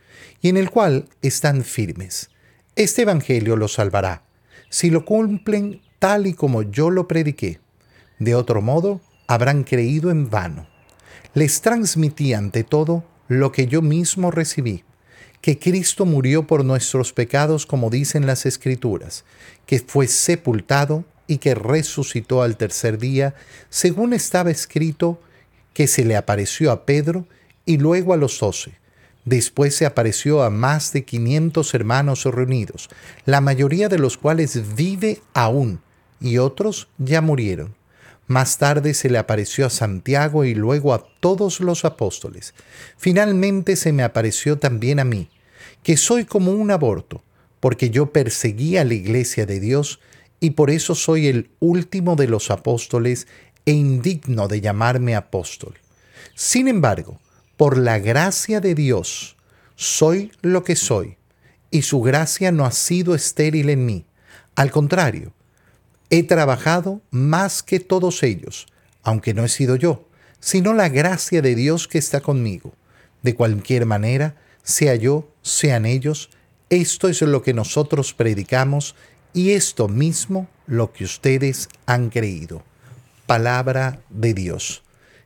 y 0.41 0.49
en 0.49 0.57
el 0.57 0.69
cual 0.69 1.07
están 1.21 1.63
firmes. 1.63 2.29
Este 2.75 3.01
Evangelio 3.01 3.55
los 3.55 3.73
salvará, 3.73 4.23
si 4.69 4.89
lo 4.89 5.05
cumplen 5.05 5.81
tal 5.99 6.27
y 6.27 6.33
como 6.33 6.61
yo 6.61 6.89
lo 6.89 7.07
prediqué. 7.07 7.59
De 8.19 8.35
otro 8.35 8.61
modo, 8.61 9.01
habrán 9.27 9.63
creído 9.63 10.11
en 10.11 10.29
vano. 10.29 10.67
Les 11.33 11.61
transmití 11.61 12.33
ante 12.33 12.63
todo 12.63 13.03
lo 13.27 13.51
que 13.51 13.67
yo 13.67 13.81
mismo 13.81 14.31
recibí, 14.31 14.83
que 15.41 15.59
Cristo 15.59 16.05
murió 16.05 16.47
por 16.47 16.65
nuestros 16.65 17.13
pecados 17.13 17.65
como 17.65 17.89
dicen 17.89 18.25
las 18.25 18.45
Escrituras, 18.45 19.23
que 19.65 19.79
fue 19.79 20.07
sepultado 20.07 21.05
y 21.27 21.37
que 21.37 21.53
resucitó 21.53 22.41
al 22.41 22.57
tercer 22.57 22.97
día, 22.97 23.35
según 23.69 24.13
estaba 24.13 24.49
escrito, 24.49 25.21
que 25.73 25.88
se 25.88 26.05
le 26.05 26.15
apareció 26.15 26.71
a 26.71 26.85
Pedro 26.85 27.27
y 27.65 27.77
luego 27.77 28.13
a 28.13 28.17
los 28.17 28.39
doce. 28.39 28.79
Después 29.25 29.75
se 29.75 29.85
apareció 29.85 30.43
a 30.43 30.49
más 30.49 30.91
de 30.93 31.05
quinientos 31.05 31.73
hermanos 31.73 32.25
reunidos, 32.25 32.89
la 33.25 33.41
mayoría 33.41 33.89
de 33.89 33.99
los 33.99 34.17
cuales 34.17 34.75
vive 34.75 35.21
aún, 35.33 35.81
y 36.19 36.38
otros 36.38 36.88
ya 36.97 37.21
murieron. 37.21 37.75
Más 38.27 38.57
tarde 38.57 38.93
se 38.93 39.09
le 39.09 39.17
apareció 39.17 39.65
a 39.65 39.69
Santiago 39.69 40.45
y 40.45 40.53
luego 40.53 40.93
a 40.93 41.03
todos 41.19 41.59
los 41.59 41.83
apóstoles. 41.85 42.53
Finalmente 42.97 43.75
se 43.75 43.91
me 43.91 44.03
apareció 44.03 44.57
también 44.57 44.99
a 44.99 45.03
mí, 45.03 45.29
que 45.83 45.97
soy 45.97 46.25
como 46.25 46.51
un 46.51 46.71
aborto, 46.71 47.23
porque 47.59 47.89
yo 47.89 48.11
perseguía 48.11 48.83
la 48.85 48.93
iglesia 48.93 49.45
de 49.45 49.59
Dios 49.59 49.99
y 50.39 50.51
por 50.51 50.69
eso 50.69 50.95
soy 50.95 51.27
el 51.27 51.49
último 51.59 52.15
de 52.15 52.27
los 52.27 52.51
apóstoles 52.51 53.27
e 53.65 53.71
indigno 53.71 54.47
de 54.47 54.61
llamarme 54.61 55.15
apóstol. 55.15 55.75
Sin 56.35 56.67
embargo, 56.67 57.19
por 57.57 57.77
la 57.77 57.99
gracia 57.99 58.61
de 58.61 58.75
Dios, 58.75 59.35
soy 59.75 60.31
lo 60.41 60.63
que 60.63 60.75
soy, 60.75 61.17
y 61.71 61.83
su 61.83 62.01
gracia 62.01 62.51
no 62.51 62.65
ha 62.65 62.71
sido 62.71 63.15
estéril 63.15 63.69
en 63.69 63.85
mí. 63.85 64.05
Al 64.55 64.71
contrario, 64.71 65.33
he 66.09 66.23
trabajado 66.23 67.01
más 67.11 67.63
que 67.63 67.79
todos 67.79 68.23
ellos, 68.23 68.67
aunque 69.03 69.33
no 69.33 69.43
he 69.43 69.49
sido 69.49 69.75
yo, 69.75 70.07
sino 70.39 70.73
la 70.73 70.89
gracia 70.89 71.41
de 71.41 71.55
Dios 71.55 71.87
que 71.87 71.97
está 71.97 72.21
conmigo. 72.21 72.73
De 73.21 73.35
cualquier 73.35 73.85
manera, 73.85 74.35
sea 74.63 74.95
yo, 74.95 75.29
sean 75.41 75.85
ellos, 75.85 76.29
esto 76.69 77.07
es 77.07 77.21
lo 77.21 77.41
que 77.41 77.53
nosotros 77.53 78.13
predicamos 78.13 78.95
y 79.33 79.51
esto 79.51 79.87
mismo 79.87 80.47
lo 80.67 80.93
que 80.93 81.03
ustedes 81.03 81.69
han 81.85 82.09
creído. 82.09 82.63
Palabra 83.29 84.00
de 84.09 84.33
Dios. 84.33 84.81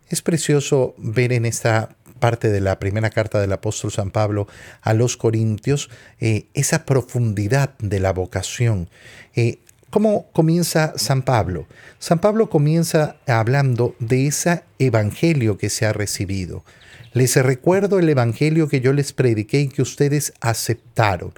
Es 0.10 0.22
precioso 0.22 0.94
ver 0.98 1.32
en 1.32 1.46
esta 1.46 1.96
parte 2.20 2.50
de 2.50 2.60
la 2.60 2.78
primera 2.78 3.10
carta 3.10 3.40
del 3.40 3.54
apóstol 3.54 3.94
San 3.94 4.12
Pablo 4.12 4.46
a 4.82 4.94
los 4.94 5.16
Corintios 5.16 5.90
eh, 6.20 6.48
esa 6.54 6.84
profundidad 6.84 7.78
de 7.80 8.02
la 8.02 8.12
vocación. 8.12 8.90
Eh, 9.38 9.60
¿Cómo 9.90 10.30
comienza 10.34 10.92
San 10.98 11.22
Pablo? 11.22 11.66
San 11.98 12.20
Pablo 12.20 12.50
comienza 12.50 13.16
hablando 13.26 13.96
de 14.00 14.28
ese 14.28 14.64
evangelio 14.80 15.58
que 15.58 15.70
se 15.70 15.86
ha 15.86 15.94
recibido. 15.94 16.66
Les 17.14 17.34
recuerdo 17.38 18.00
el 18.00 18.10
evangelio 18.10 18.68
que 18.68 18.82
yo 18.82 18.92
les 18.92 19.14
prediqué 19.14 19.62
y 19.62 19.70
que 19.70 19.82
ustedes 19.82 20.34
aceptaron. 20.42 21.32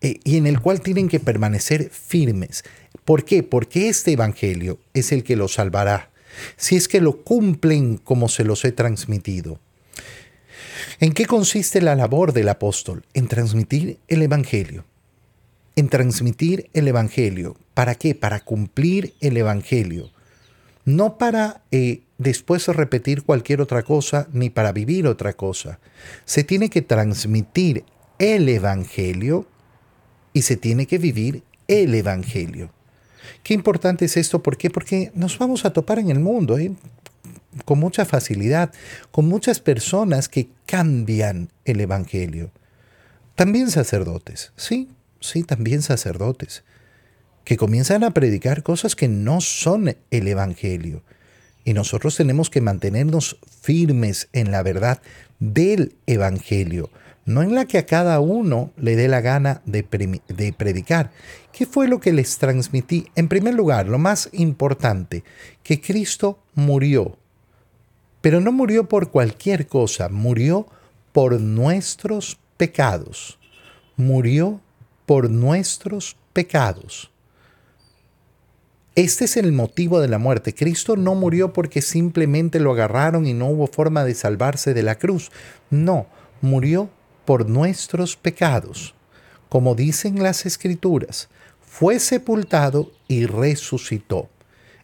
Eh, 0.00 0.18
y 0.24 0.36
en 0.36 0.48
el 0.48 0.60
cual 0.60 0.80
tienen 0.80 1.08
que 1.08 1.20
permanecer 1.20 1.90
firmes. 1.90 2.64
¿Por 3.04 3.24
qué? 3.24 3.42
Porque 3.42 3.88
este 3.88 4.12
Evangelio 4.12 4.78
es 4.94 5.12
el 5.12 5.24
que 5.24 5.36
los 5.36 5.54
salvará, 5.54 6.10
si 6.56 6.76
es 6.76 6.88
que 6.88 7.00
lo 7.00 7.22
cumplen 7.22 7.96
como 7.96 8.28
se 8.28 8.44
los 8.44 8.64
he 8.64 8.72
transmitido. 8.72 9.58
¿En 11.00 11.12
qué 11.12 11.26
consiste 11.26 11.80
la 11.80 11.96
labor 11.96 12.32
del 12.32 12.48
apóstol? 12.48 13.04
En 13.14 13.26
transmitir 13.26 13.98
el 14.08 14.22
Evangelio. 14.22 14.84
En 15.74 15.88
transmitir 15.88 16.70
el 16.74 16.86
Evangelio. 16.86 17.56
¿Para 17.74 17.94
qué? 17.94 18.14
Para 18.14 18.40
cumplir 18.40 19.14
el 19.20 19.36
Evangelio. 19.36 20.10
No 20.84 21.18
para 21.18 21.62
eh, 21.70 22.02
después 22.18 22.66
repetir 22.68 23.22
cualquier 23.22 23.60
otra 23.60 23.82
cosa 23.82 24.28
ni 24.32 24.50
para 24.50 24.72
vivir 24.72 25.06
otra 25.06 25.32
cosa. 25.32 25.80
Se 26.24 26.44
tiene 26.44 26.70
que 26.70 26.82
transmitir 26.82 27.84
el 28.18 28.48
Evangelio 28.48 29.46
y 30.32 30.42
se 30.42 30.56
tiene 30.56 30.86
que 30.86 30.98
vivir 30.98 31.42
el 31.68 31.94
Evangelio. 31.94 32.70
Qué 33.42 33.54
importante 33.54 34.04
es 34.04 34.16
esto, 34.16 34.42
¿por 34.42 34.56
qué? 34.56 34.70
Porque 34.70 35.10
nos 35.14 35.38
vamos 35.38 35.64
a 35.64 35.72
topar 35.72 35.98
en 35.98 36.10
el 36.10 36.20
mundo 36.20 36.58
¿eh? 36.58 36.72
con 37.64 37.78
mucha 37.78 38.04
facilidad, 38.04 38.72
con 39.10 39.28
muchas 39.28 39.60
personas 39.60 40.28
que 40.28 40.48
cambian 40.66 41.50
el 41.64 41.80
Evangelio. 41.80 42.50
También 43.34 43.70
sacerdotes, 43.70 44.52
sí, 44.56 44.88
sí, 45.20 45.42
también 45.42 45.82
sacerdotes, 45.82 46.64
que 47.44 47.56
comienzan 47.56 48.04
a 48.04 48.12
predicar 48.12 48.62
cosas 48.62 48.94
que 48.94 49.08
no 49.08 49.40
son 49.40 49.96
el 50.10 50.28
Evangelio. 50.28 51.02
Y 51.64 51.74
nosotros 51.74 52.16
tenemos 52.16 52.50
que 52.50 52.60
mantenernos 52.60 53.38
firmes 53.60 54.28
en 54.32 54.50
la 54.50 54.62
verdad 54.62 55.00
del 55.38 55.94
Evangelio, 56.06 56.90
no 57.24 57.42
en 57.42 57.54
la 57.54 57.66
que 57.66 57.78
a 57.78 57.86
cada 57.86 58.20
uno 58.20 58.72
le 58.76 58.96
dé 58.96 59.08
la 59.08 59.20
gana 59.20 59.62
de, 59.64 59.82
predicar. 59.82 61.12
¿Qué 61.52 61.66
fue 61.66 61.86
lo 61.86 62.00
que 62.00 62.12
les 62.12 62.38
transmití? 62.38 63.06
En 63.14 63.28
primer 63.28 63.54
lugar, 63.54 63.86
lo 63.86 63.98
más 63.98 64.28
importante, 64.32 65.22
que 65.62 65.80
Cristo 65.80 66.38
murió. 66.54 67.16
Pero 68.20 68.40
no 68.40 68.52
murió 68.52 68.88
por 68.88 69.10
cualquier 69.10 69.66
cosa, 69.66 70.08
murió 70.08 70.66
por 71.12 71.40
nuestros 71.40 72.38
pecados. 72.56 73.38
Murió 73.96 74.60
por 75.06 75.30
nuestros 75.30 76.16
pecados. 76.32 77.10
Este 78.94 79.24
es 79.24 79.36
el 79.36 79.52
motivo 79.52 80.00
de 80.00 80.08
la 80.08 80.18
muerte. 80.18 80.54
Cristo 80.54 80.96
no 80.96 81.14
murió 81.14 81.52
porque 81.52 81.82
simplemente 81.82 82.60
lo 82.60 82.72
agarraron 82.72 83.26
y 83.26 83.32
no 83.32 83.46
hubo 83.46 83.66
forma 83.66 84.04
de 84.04 84.14
salvarse 84.14 84.74
de 84.74 84.82
la 84.82 84.96
cruz. 84.96 85.30
No, 85.70 86.06
murió 86.42 86.90
por 87.24 87.48
nuestros 87.48 88.16
pecados. 88.16 88.94
Como 89.48 89.74
dicen 89.74 90.22
las 90.22 90.46
escrituras, 90.46 91.28
fue 91.60 91.98
sepultado 92.00 92.92
y 93.08 93.26
resucitó. 93.26 94.28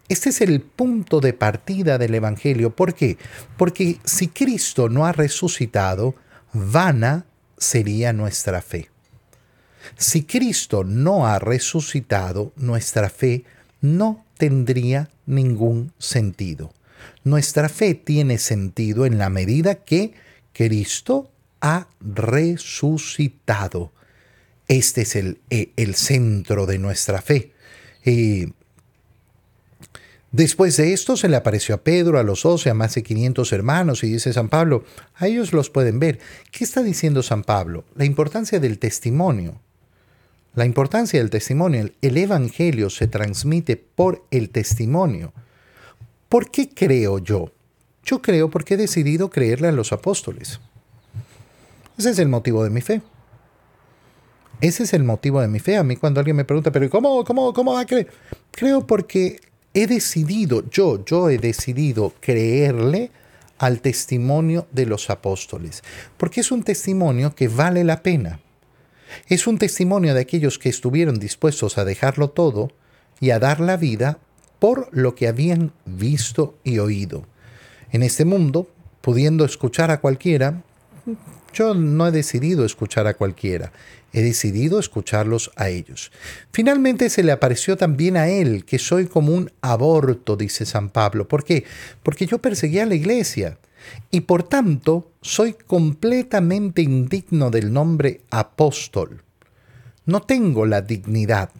Este 0.09 0.30
es 0.30 0.40
el 0.40 0.61
punto 0.62 1.21
de 1.21 1.35
partida 1.35 1.99
del 1.99 2.14
Evangelio. 2.14 2.75
¿Por 2.75 2.95
qué? 2.95 3.18
Porque 3.57 3.99
si 4.04 4.28
Cristo 4.28 4.88
no 4.88 5.04
ha 5.04 5.12
resucitado, 5.12 6.14
vana 6.52 7.26
sería 7.59 8.12
nuestra 8.12 8.62
fe. 8.62 8.88
Si 9.97 10.25
Cristo 10.25 10.85
no 10.85 11.26
ha 11.26 11.38
resucitado, 11.38 12.52
nuestra 12.57 13.11
fe 13.11 13.45
no 13.80 14.25
tendría 14.38 15.11
ningún 15.26 15.92
sentido. 15.99 16.73
Nuestra 17.25 17.68
fe 17.68 17.95
tiene 17.95 18.38
sentido 18.38 19.07
en 19.07 19.18
la 19.18 19.28
medida 19.28 19.76
que 19.76 20.14
Cristo 20.52 21.30
ha 21.61 21.88
resucitado. 22.00 23.93
Este 24.67 25.03
es 25.03 25.17
el, 25.17 25.41
eh, 25.50 25.73
el 25.77 25.95
centro 25.95 26.67
de 26.67 26.79
nuestra 26.79 27.23
fe. 27.23 27.53
Y 28.05 28.53
después 30.31 30.77
de 30.77 30.93
esto 30.93 31.17
se 31.17 31.29
le 31.29 31.37
apareció 31.37 31.75
a 31.75 31.83
Pedro, 31.83 32.19
a 32.19 32.23
los 32.23 32.43
doce, 32.43 32.71
a 32.71 32.75
más 32.75 32.95
de 32.95 33.03
500 33.03 33.53
hermanos, 33.53 34.05
y 34.05 34.12
dice 34.12 34.33
San 34.33 34.49
Pablo, 34.49 34.85
a 35.15 35.27
ellos 35.27 35.53
los 35.53 35.71
pueden 35.71 35.99
ver. 35.99 36.19
¿Qué 36.50 36.65
está 36.65 36.83
diciendo 36.83 37.23
San 37.23 37.43
Pablo? 37.43 37.85
La 37.95 38.05
importancia 38.05 38.61
del 38.61 38.79
testimonio. 38.79 39.61
La 40.55 40.65
importancia 40.65 41.21
del 41.21 41.31
testimonio. 41.31 41.91
El 42.03 42.17
Evangelio 42.17 42.91
se 42.91 43.07
transmite 43.07 43.77
por 43.77 44.25
el 44.31 44.50
testimonio. 44.50 45.33
¿Por 46.29 46.50
qué 46.50 46.69
creo 46.69 47.19
yo? 47.19 47.53
Yo 48.05 48.21
creo 48.23 48.50
porque 48.50 48.75
he 48.75 48.77
decidido 48.77 49.31
creerle 49.31 49.69
a 49.69 49.73
los 49.73 49.93
apóstoles. 49.93 50.61
Ese 51.99 52.11
es 52.11 52.19
el 52.21 52.28
motivo 52.28 52.62
de 52.62 52.71
mi 52.71 52.81
fe. 52.81 53.02
Ese 54.61 54.85
es 54.85 54.93
el 54.95 55.02
motivo 55.05 55.40
de 55.40 55.49
mi 55.49 55.59
fe. 55.59 55.76
A 55.76 55.83
mí 55.83 55.97
cuando 55.97 56.21
alguien 56.21 56.37
me 56.37 56.45
pregunta, 56.45 56.71
pero 56.71 56.88
¿cómo, 56.88 57.25
cómo, 57.25 57.52
cómo 57.52 57.75
va 57.75 57.81
a 57.81 57.87
creer? 57.87 58.09
Creo 58.52 58.87
porque 58.87 59.40
he 59.75 59.87
decidido, 59.87 60.69
yo, 60.71 61.05
yo 61.05 61.28
he 61.28 61.38
decidido 61.38 62.14
creerle 62.21 63.11
al 63.59 63.81
testimonio 63.81 64.69
de 64.71 64.87
los 64.87 65.11
apóstoles, 65.11 65.83
porque 66.17 66.40
es 66.40 66.52
un 66.52 66.62
testimonio 66.62 67.35
que 67.35 67.49
vale 67.49 67.83
la 67.83 68.02
pena. 68.02 68.40
Es 69.26 69.47
un 69.47 69.59
testimonio 69.59 70.14
de 70.14 70.21
aquellos 70.21 70.59
que 70.59 70.69
estuvieron 70.69 71.19
dispuestos 71.19 71.78
a 71.78 71.85
dejarlo 71.85 72.31
todo 72.31 72.71
y 73.21 73.31
a 73.31 73.38
dar 73.38 73.59
la 73.59 73.76
vida 73.76 74.19
por 74.59 74.88
lo 74.93 75.14
que 75.14 75.26
habían 75.26 75.73
visto 75.85 76.57
y 76.62 76.78
oído. 76.78 77.25
En 77.90 78.02
este 78.02 78.25
mundo, 78.25 78.69
pudiendo 79.00 79.45
escuchar 79.45 79.90
a 79.90 80.00
cualquiera, 80.00 80.62
yo 81.53 81.75
no 81.75 82.07
he 82.07 82.11
decidido 82.11 82.65
escuchar 82.65 83.07
a 83.07 83.15
cualquiera, 83.15 83.73
he 84.12 84.23
decidido 84.23 84.79
escucharlos 84.79 85.50
a 85.57 85.69
ellos. 85.69 86.11
Finalmente 86.53 87.11
se 87.11 87.23
le 87.23 87.33
apareció 87.33 87.77
también 87.77 88.17
a 88.17 88.29
él, 88.29 88.65
que 88.65 88.79
soy 88.79 89.07
como 89.07 89.33
un 89.33 89.50
aborto, 89.61 90.37
dice 90.37 90.67
San 90.67 90.91
Pablo. 90.91 91.29
¿Por 91.29 91.45
qué? 91.45 91.65
Porque 92.03 92.27
yo 92.27 92.38
perseguía 92.38 92.85
a 92.85 92.87
la 92.87 92.95
iglesia 92.95 93.59
y 94.11 94.23
por 94.23 94.43
tanto 94.43 95.11
soy 95.21 95.55
completamente 95.55 96.83
indigno 96.83 97.50
del 97.50 97.73
nombre 97.73 98.23
apóstol. 98.31 99.23
No 100.07 100.23
tengo 100.23 100.65
la 100.65 100.81
dignidad. 100.81 101.50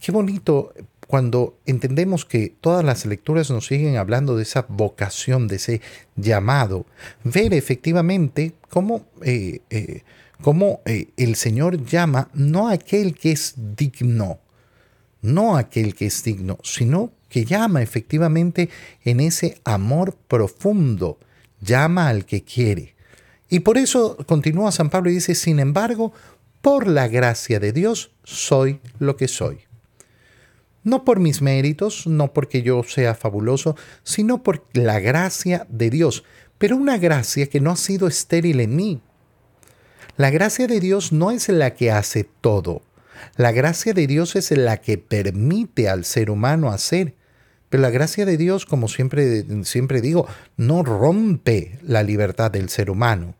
Qué 0.00 0.12
bonito 0.12 0.72
cuando 1.08 1.58
entendemos 1.64 2.26
que 2.26 2.54
todas 2.60 2.84
las 2.84 3.06
lecturas 3.06 3.50
nos 3.50 3.66
siguen 3.66 3.96
hablando 3.96 4.36
de 4.36 4.42
esa 4.42 4.66
vocación, 4.68 5.48
de 5.48 5.56
ese 5.56 5.80
llamado, 6.16 6.84
ver 7.24 7.54
efectivamente 7.54 8.52
cómo, 8.68 9.06
eh, 9.22 9.60
eh, 9.70 10.02
eh, 10.84 11.08
el 11.16 11.34
Señor 11.34 11.82
llama 11.82 12.28
no 12.34 12.68
a 12.68 12.72
aquel 12.72 13.14
que 13.14 13.32
es 13.32 13.54
digno, 13.56 14.40
no 15.22 15.56
a 15.56 15.60
aquel 15.60 15.94
que 15.94 16.04
es 16.04 16.22
digno, 16.22 16.58
sino 16.62 17.10
que 17.30 17.46
llama 17.46 17.80
efectivamente 17.80 18.68
en 19.02 19.20
ese 19.20 19.62
amor 19.64 20.14
profundo, 20.28 21.18
llama 21.62 22.08
al 22.08 22.26
que 22.26 22.44
quiere. 22.44 22.96
Y 23.48 23.60
por 23.60 23.78
eso 23.78 24.18
continúa 24.26 24.72
San 24.72 24.90
Pablo 24.90 25.08
y 25.08 25.14
dice, 25.14 25.34
sin 25.34 25.58
embargo, 25.58 26.12
por 26.60 26.86
la 26.86 27.08
gracia 27.08 27.58
de 27.60 27.72
Dios 27.72 28.10
soy 28.24 28.80
lo 28.98 29.16
que 29.16 29.26
soy 29.26 29.67
no 30.88 31.04
por 31.04 31.20
mis 31.20 31.42
méritos, 31.42 32.06
no 32.06 32.32
porque 32.32 32.62
yo 32.62 32.82
sea 32.82 33.14
fabuloso, 33.14 33.76
sino 34.02 34.42
por 34.42 34.64
la 34.72 35.00
gracia 35.00 35.66
de 35.68 35.90
Dios, 35.90 36.24
pero 36.58 36.76
una 36.76 36.98
gracia 36.98 37.46
que 37.46 37.60
no 37.60 37.70
ha 37.70 37.76
sido 37.76 38.08
estéril 38.08 38.60
en 38.60 38.74
mí. 38.74 39.00
La 40.16 40.30
gracia 40.30 40.66
de 40.66 40.80
Dios 40.80 41.12
no 41.12 41.30
es 41.30 41.48
la 41.48 41.74
que 41.74 41.92
hace 41.92 42.24
todo. 42.24 42.82
La 43.36 43.52
gracia 43.52 43.94
de 43.94 44.06
Dios 44.06 44.34
es 44.34 44.50
la 44.50 44.78
que 44.78 44.98
permite 44.98 45.88
al 45.88 46.04
ser 46.04 46.30
humano 46.30 46.70
hacer. 46.70 47.14
Pero 47.68 47.82
la 47.82 47.90
gracia 47.90 48.24
de 48.24 48.36
Dios, 48.36 48.66
como 48.66 48.88
siempre, 48.88 49.44
siempre 49.64 50.00
digo, 50.00 50.26
no 50.56 50.82
rompe 50.82 51.78
la 51.82 52.02
libertad 52.02 52.50
del 52.50 52.68
ser 52.68 52.90
humano. 52.90 53.34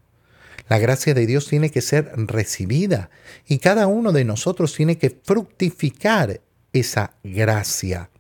La 0.69 0.79
gracia 0.79 1.15
de 1.15 1.27
Dios 1.27 1.49
tiene 1.49 1.71
que 1.71 1.81
ser 1.81 2.13
recibida 2.15 3.11
y 3.47 3.59
cada 3.59 3.87
uno 3.87 4.13
de 4.13 4.25
nosotros 4.25 4.75
tiene 4.75 4.99
que 4.99 5.11
fructificar 5.11 6.43
esa 6.73 7.13
gracia. 7.23 8.11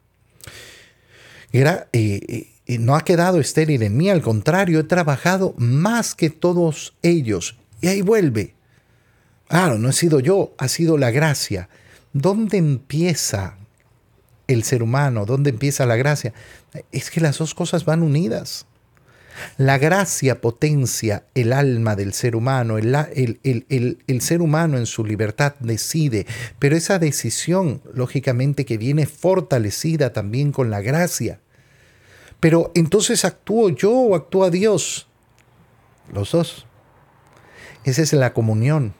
no 1.52 2.96
ha 2.96 3.00
quedado 3.02 3.40
estéril 3.40 3.82
en 3.82 3.96
mí, 3.96 4.10
al 4.10 4.22
contrario, 4.22 4.80
he 4.80 4.84
trabajado 4.84 5.54
más 5.56 6.14
que 6.14 6.30
todos 6.30 6.94
ellos. 7.02 7.58
Y 7.80 7.88
ahí 7.88 8.02
vuelve. 8.02 8.54
Claro, 9.48 9.78
no 9.78 9.88
he 9.88 9.92
sido 9.92 10.20
yo, 10.20 10.54
ha 10.58 10.68
sido 10.68 10.98
la 10.98 11.10
gracia. 11.10 11.68
¿Dónde 12.12 12.58
empieza 12.58 13.56
el 14.46 14.64
ser 14.64 14.82
humano? 14.82 15.24
¿Dónde 15.24 15.50
empieza 15.50 15.86
la 15.86 15.96
gracia? 15.96 16.34
Es 16.92 17.10
que 17.10 17.20
las 17.20 17.38
dos 17.38 17.54
cosas 17.54 17.84
van 17.84 18.02
unidas. 18.02 18.66
La 19.56 19.78
gracia 19.78 20.40
potencia 20.40 21.24
el 21.34 21.52
alma 21.52 21.96
del 21.96 22.12
ser 22.12 22.36
humano, 22.36 22.78
el, 22.78 22.94
el, 23.42 24.20
ser 24.20 24.42
humano 24.42 24.78
en 24.78 24.86
su 24.86 25.04
libertad 25.04 25.54
decide, 25.60 26.26
pero 26.58 26.76
esa 26.76 26.98
decisión, 26.98 27.82
lógicamente, 27.92 28.64
que 28.64 28.78
viene 28.78 29.06
fortalecida 29.06 30.12
también 30.12 30.52
con 30.52 30.70
la 30.70 30.80
gracia. 30.80 31.40
Pero 32.40 32.70
entonces 32.74 33.24
actúo 33.24 33.68
yo 33.70 33.92
o 33.92 34.14
actúa 34.14 34.50
Dios. 34.50 35.08
Los 36.12 36.32
dos. 36.32 36.66
Esa 37.84 38.02
es 38.02 38.12
la 38.12 38.32
comunión. 38.32 38.94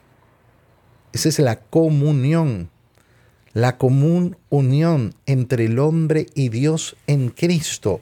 Esa 1.13 1.29
es 1.29 1.39
la 1.39 1.59
comunión. 1.59 2.69
La 3.53 3.77
común 3.77 4.37
unión 4.49 5.15
entre 5.25 5.65
el 5.65 5.79
hombre 5.79 6.27
y 6.35 6.49
Dios 6.49 6.95
en 7.07 7.29
Cristo. 7.29 8.01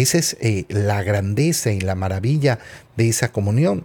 Esa 0.00 0.18
es 0.18 0.36
eh, 0.40 0.64
la 0.68 1.02
grandeza 1.02 1.72
y 1.72 1.80
la 1.80 1.94
maravilla 1.94 2.58
de 2.96 3.08
esa 3.08 3.32
comunión. 3.32 3.84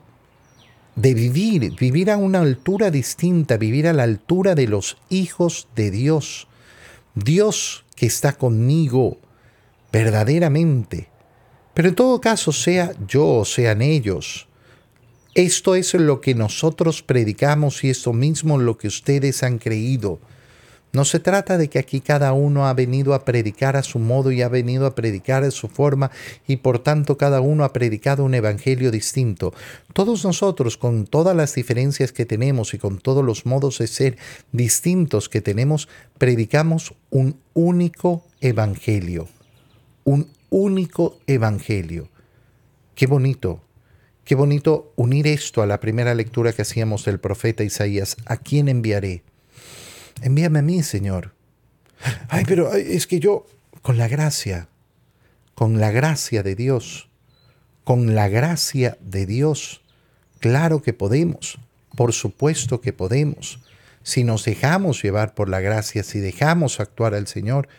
De 0.96 1.14
vivir, 1.14 1.76
vivir 1.76 2.12
a 2.12 2.18
una 2.18 2.42
altura 2.42 2.92
distinta, 2.92 3.58
vivir 3.58 3.88
a 3.88 3.94
la 3.94 4.04
altura 4.04 4.54
de 4.54 4.68
los 4.68 4.98
hijos 5.10 5.68
de 5.76 5.90
Dios. 5.90 6.48
Dios 7.16 7.84
que 7.96 8.06
está 8.06 8.34
conmigo 8.34 9.18
verdaderamente. 9.92 11.10
Pero 11.74 11.90
en 11.90 11.96
todo 11.96 12.22
caso, 12.22 12.52
sea 12.52 12.92
yo 13.08 13.28
o 13.28 13.46
sean 13.46 13.82
ellos, 13.82 14.48
esto 15.34 15.74
es 15.74 15.96
lo 15.96 16.22
que 16.22 16.36
nosotros 16.36 17.02
predicamos 17.02 17.84
y 17.84 17.90
esto 17.90 18.14
mismo 18.14 18.60
lo 18.60 18.78
que 18.78 18.88
ustedes 18.88 19.42
han 19.42 19.58
creído. 19.58 20.20
No 20.94 21.06
se 21.06 21.20
trata 21.20 21.58
de 21.58 21.70
que 21.70 21.80
aquí 21.80 22.02
cada 22.02 22.34
uno 22.34 22.68
ha 22.68 22.74
venido 22.76 23.16
a 23.16 23.26
predicar 23.26 23.76
a 23.76 23.82
su 23.82 23.98
modo 23.98 24.32
y 24.32 24.44
ha 24.44 24.48
venido 24.48 24.86
a 24.86 24.94
predicar 24.94 25.44
a 25.44 25.50
su 25.50 25.68
forma 25.68 26.12
y 26.48 26.58
por 26.58 26.78
tanto 26.78 27.18
cada 27.18 27.42
uno 27.42 27.64
ha 27.64 27.74
predicado 27.74 28.24
un 28.24 28.36
evangelio 28.36 28.92
distinto. 28.92 29.56
Todos 29.94 30.24
nosotros, 30.24 30.78
con 30.78 31.08
todas 31.08 31.36
las 31.36 31.56
diferencias 31.56 32.12
que 32.12 32.28
tenemos 32.28 32.76
y 32.76 32.78
con 32.78 33.00
todos 33.00 33.26
los 33.26 33.48
modos 33.48 33.80
de 33.80 33.88
ser 33.88 34.18
distintos 34.52 35.30
que 35.30 35.42
tenemos, 35.42 35.90
predicamos 36.20 36.94
un 37.10 37.40
único 37.56 38.24
evangelio. 38.40 39.28
Un 40.04 40.30
único 40.52 41.18
evangelio. 41.26 42.10
Qué 42.94 43.08
bonito. 43.08 43.62
Qué 44.26 44.36
bonito 44.36 44.94
unir 44.96 45.26
esto 45.26 45.64
a 45.64 45.66
la 45.66 45.80
primera 45.80 46.14
lectura 46.14 46.54
que 46.54 46.62
hacíamos 46.62 47.04
del 47.04 47.20
profeta 47.20 47.64
Isaías. 47.64 48.16
¿A 48.28 48.38
quién 48.38 48.70
enviaré? 48.70 49.24
Envíame 50.22 50.60
a 50.60 50.62
mí, 50.62 50.84
Señor. 50.84 51.34
Ay, 52.30 52.44
pero 52.48 52.74
es 52.74 53.08
que 53.08 53.20
yo, 53.20 53.46
con 53.82 53.98
la 53.98 54.08
gracia, 54.08 54.68
con 55.56 55.80
la 55.80 55.92
gracia 55.92 56.44
de 56.44 56.56
Dios, 56.56 57.10
con 57.84 58.16
la 58.16 58.28
gracia 58.30 58.98
de 59.02 59.26
Dios, 59.26 59.82
claro 60.40 60.82
que 60.82 60.94
podemos, 60.94 61.60
por 61.96 62.14
supuesto 62.14 62.82
que 62.82 62.94
podemos. 62.94 63.60
Si 64.04 64.24
nos 64.24 64.44
dejamos 64.44 65.02
llevar 65.02 65.34
por 65.34 65.50
la 65.50 65.62
gracia, 65.62 66.04
si 66.04 66.20
dejamos 66.20 66.80
actuar 66.80 67.14
al 67.14 67.28
Señor, 67.28 67.70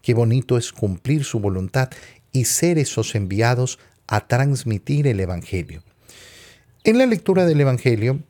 qué 0.00 0.14
bonito 0.14 0.56
es 0.56 0.72
cumplir 0.72 1.24
su 1.24 1.40
voluntad 1.40 1.90
y 2.32 2.46
ser 2.46 2.78
esos 2.78 3.14
enviados 3.14 3.78
a 4.06 4.26
transmitir 4.26 5.06
el 5.06 5.20
Evangelio. 5.20 5.82
En 6.84 6.98
la 6.98 7.06
lectura 7.06 7.46
del 7.46 7.60
Evangelio 7.60 8.20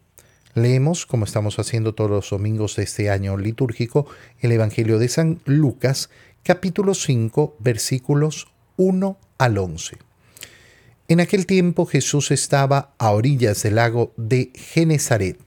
Leemos, 0.55 1.05
como 1.05 1.25
estamos 1.25 1.59
haciendo 1.59 1.97
todos 1.97 2.11
los 2.11 2.31
domingos 2.31 2.77
de 2.77 2.85
este 2.85 3.11
año 3.11 3.37
litúrgico, 3.37 4.07
el 4.39 4.53
Evangelio 4.53 5.01
de 5.01 5.09
San 5.09 5.41
Lucas, 5.47 6.11
capítulo 6.45 6.95
5, 6.95 7.57
versículos 7.59 8.47
1 8.77 9.19
al 9.39 9.59
11. 9.59 9.97
En 11.09 11.21
aquel 11.21 11.47
tiempo 11.47 11.87
Jesús 11.87 12.31
estaba 12.31 12.95
a 12.99 13.11
orillas 13.11 13.65
del 13.65 13.75
lago 13.75 14.13
de 14.17 14.53
Genezaret, 14.55 15.41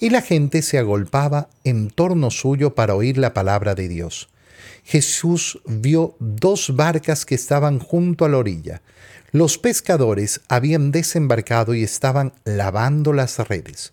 y 0.00 0.10
la 0.10 0.22
gente 0.22 0.62
se 0.62 0.78
agolpaba 0.78 1.50
en 1.62 1.88
torno 1.90 2.32
suyo 2.32 2.74
para 2.74 2.96
oír 2.96 3.16
la 3.16 3.34
palabra 3.34 3.76
de 3.76 3.86
Dios. 3.86 4.28
Jesús 4.82 5.60
vio 5.66 6.16
dos 6.18 6.74
barcas 6.74 7.24
que 7.24 7.36
estaban 7.36 7.78
junto 7.78 8.24
a 8.24 8.28
la 8.28 8.38
orilla. 8.38 8.82
Los 9.30 9.56
pescadores 9.56 10.40
habían 10.48 10.90
desembarcado 10.90 11.74
y 11.74 11.84
estaban 11.84 12.32
lavando 12.44 13.12
las 13.12 13.38
redes. 13.38 13.92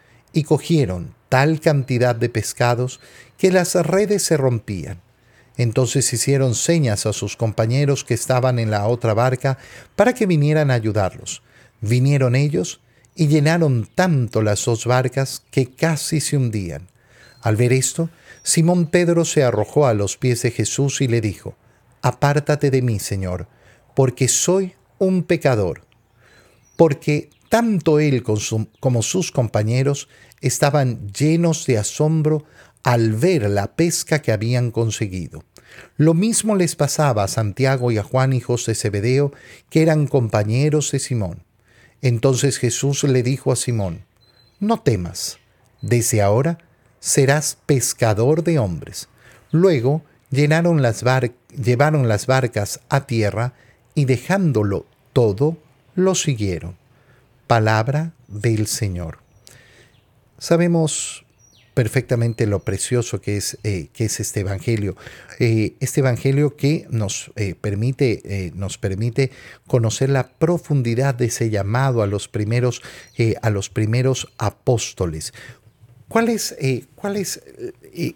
y 0.33 0.43
cogieron 0.43 1.13
tal 1.29 1.59
cantidad 1.59 2.15
de 2.15 2.29
pescados 2.29 2.99
que 3.37 3.51
las 3.51 3.75
redes 3.75 4.23
se 4.23 4.37
rompían. 4.37 5.01
Entonces 5.57 6.11
hicieron 6.13 6.55
señas 6.55 7.05
a 7.05 7.13
sus 7.13 7.35
compañeros 7.35 8.03
que 8.03 8.13
estaban 8.13 8.59
en 8.59 8.71
la 8.71 8.87
otra 8.87 9.13
barca 9.13 9.57
para 9.95 10.13
que 10.13 10.25
vinieran 10.25 10.71
a 10.71 10.75
ayudarlos. 10.75 11.43
Vinieron 11.81 12.35
ellos 12.35 12.81
y 13.15 13.27
llenaron 13.27 13.89
tanto 13.93 14.41
las 14.41 14.63
dos 14.65 14.85
barcas 14.85 15.43
que 15.51 15.73
casi 15.73 16.21
se 16.21 16.37
hundían. 16.37 16.87
Al 17.41 17.55
ver 17.55 17.73
esto, 17.73 18.09
Simón 18.43 18.87
Pedro 18.87 19.25
se 19.25 19.43
arrojó 19.43 19.87
a 19.87 19.93
los 19.93 20.17
pies 20.17 20.41
de 20.43 20.51
Jesús 20.51 21.01
y 21.01 21.07
le 21.07 21.21
dijo, 21.21 21.55
Apártate 22.01 22.71
de 22.71 22.81
mí, 22.81 22.99
Señor, 22.99 23.47
porque 23.95 24.27
soy 24.27 24.73
un 24.97 25.23
pecador. 25.23 25.81
porque 26.75 27.29
tanto 27.51 27.99
él 27.99 28.23
como 28.23 29.01
sus 29.01 29.33
compañeros 29.33 30.07
estaban 30.39 31.09
llenos 31.09 31.65
de 31.65 31.77
asombro 31.77 32.45
al 32.81 33.11
ver 33.11 33.49
la 33.49 33.75
pesca 33.75 34.21
que 34.21 34.31
habían 34.31 34.71
conseguido. 34.71 35.43
Lo 35.97 36.13
mismo 36.13 36.55
les 36.55 36.77
pasaba 36.77 37.25
a 37.25 37.27
Santiago 37.27 37.91
y 37.91 37.97
a 37.97 38.03
Juan, 38.03 38.31
hijos 38.31 38.65
de 38.67 38.73
Zebedeo, 38.73 39.33
que 39.69 39.81
eran 39.81 40.07
compañeros 40.07 40.91
de 40.93 40.99
Simón. 40.99 41.43
Entonces 42.01 42.57
Jesús 42.57 43.03
le 43.03 43.21
dijo 43.21 43.51
a 43.51 43.57
Simón, 43.57 44.05
No 44.61 44.79
temas, 44.79 45.37
desde 45.81 46.21
ahora 46.21 46.57
serás 47.01 47.57
pescador 47.65 48.45
de 48.45 48.59
hombres. 48.59 49.09
Luego 49.51 50.03
llenaron 50.29 50.81
las 50.81 51.03
llevaron 51.61 52.07
las 52.07 52.27
barcas 52.27 52.79
a 52.87 53.05
tierra 53.07 53.55
y 53.93 54.05
dejándolo 54.05 54.85
todo, 55.11 55.57
lo 55.95 56.15
siguieron. 56.15 56.79
Palabra 57.51 58.13
del 58.29 58.65
Señor. 58.65 59.17
Sabemos 60.37 61.25
perfectamente 61.73 62.47
lo 62.47 62.59
precioso 62.59 63.19
que 63.19 63.35
es, 63.35 63.57
eh, 63.65 63.89
que 63.91 64.05
es 64.05 64.21
este 64.21 64.39
Evangelio. 64.39 64.95
Eh, 65.37 65.73
este 65.81 65.99
Evangelio 65.99 66.55
que 66.55 66.87
nos, 66.89 67.33
eh, 67.35 67.55
permite, 67.59 68.53
nos 68.55 68.77
permite 68.77 69.31
conocer 69.67 70.09
la 70.09 70.29
profundidad 70.29 71.13
de 71.13 71.25
ese 71.25 71.49
llamado 71.49 72.01
a 72.01 72.07
los 72.07 72.29
primeros, 72.29 72.81
a 73.41 73.49
los 73.49 73.69
primeros 73.69 74.31
apóstoles. 74.37 75.33
¿Cuál 76.07 76.29
es, 76.29 76.55
cuál, 76.95 77.17
es, 77.17 77.41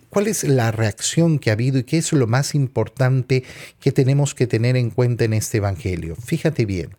¿Cuál 0.10 0.28
es 0.28 0.44
la 0.46 0.72
reacción 0.72 1.40
que 1.40 1.50
ha 1.50 1.54
habido 1.54 1.80
y 1.80 1.84
qué 1.84 1.98
es 1.98 2.12
lo 2.12 2.28
más 2.28 2.56
importante 2.56 3.44
que 3.80 3.94
tenemos 3.94 4.34
que 4.34 4.48
tener 4.48 4.76
en 4.78 4.92
cuenta 4.92 5.26
en 5.26 5.34
este 5.34 5.58
Evangelio? 5.58 6.16
Fíjate 6.16 6.66
bien. 6.66 6.90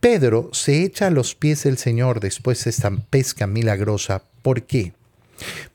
Pedro 0.00 0.50
se 0.52 0.82
echa 0.82 1.08
a 1.08 1.10
los 1.10 1.34
pies 1.34 1.64
del 1.64 1.78
Señor 1.78 2.20
después 2.20 2.64
de 2.64 2.70
esta 2.70 2.90
pesca 2.90 3.46
milagrosa. 3.46 4.22
¿Por 4.42 4.62
qué? 4.62 4.94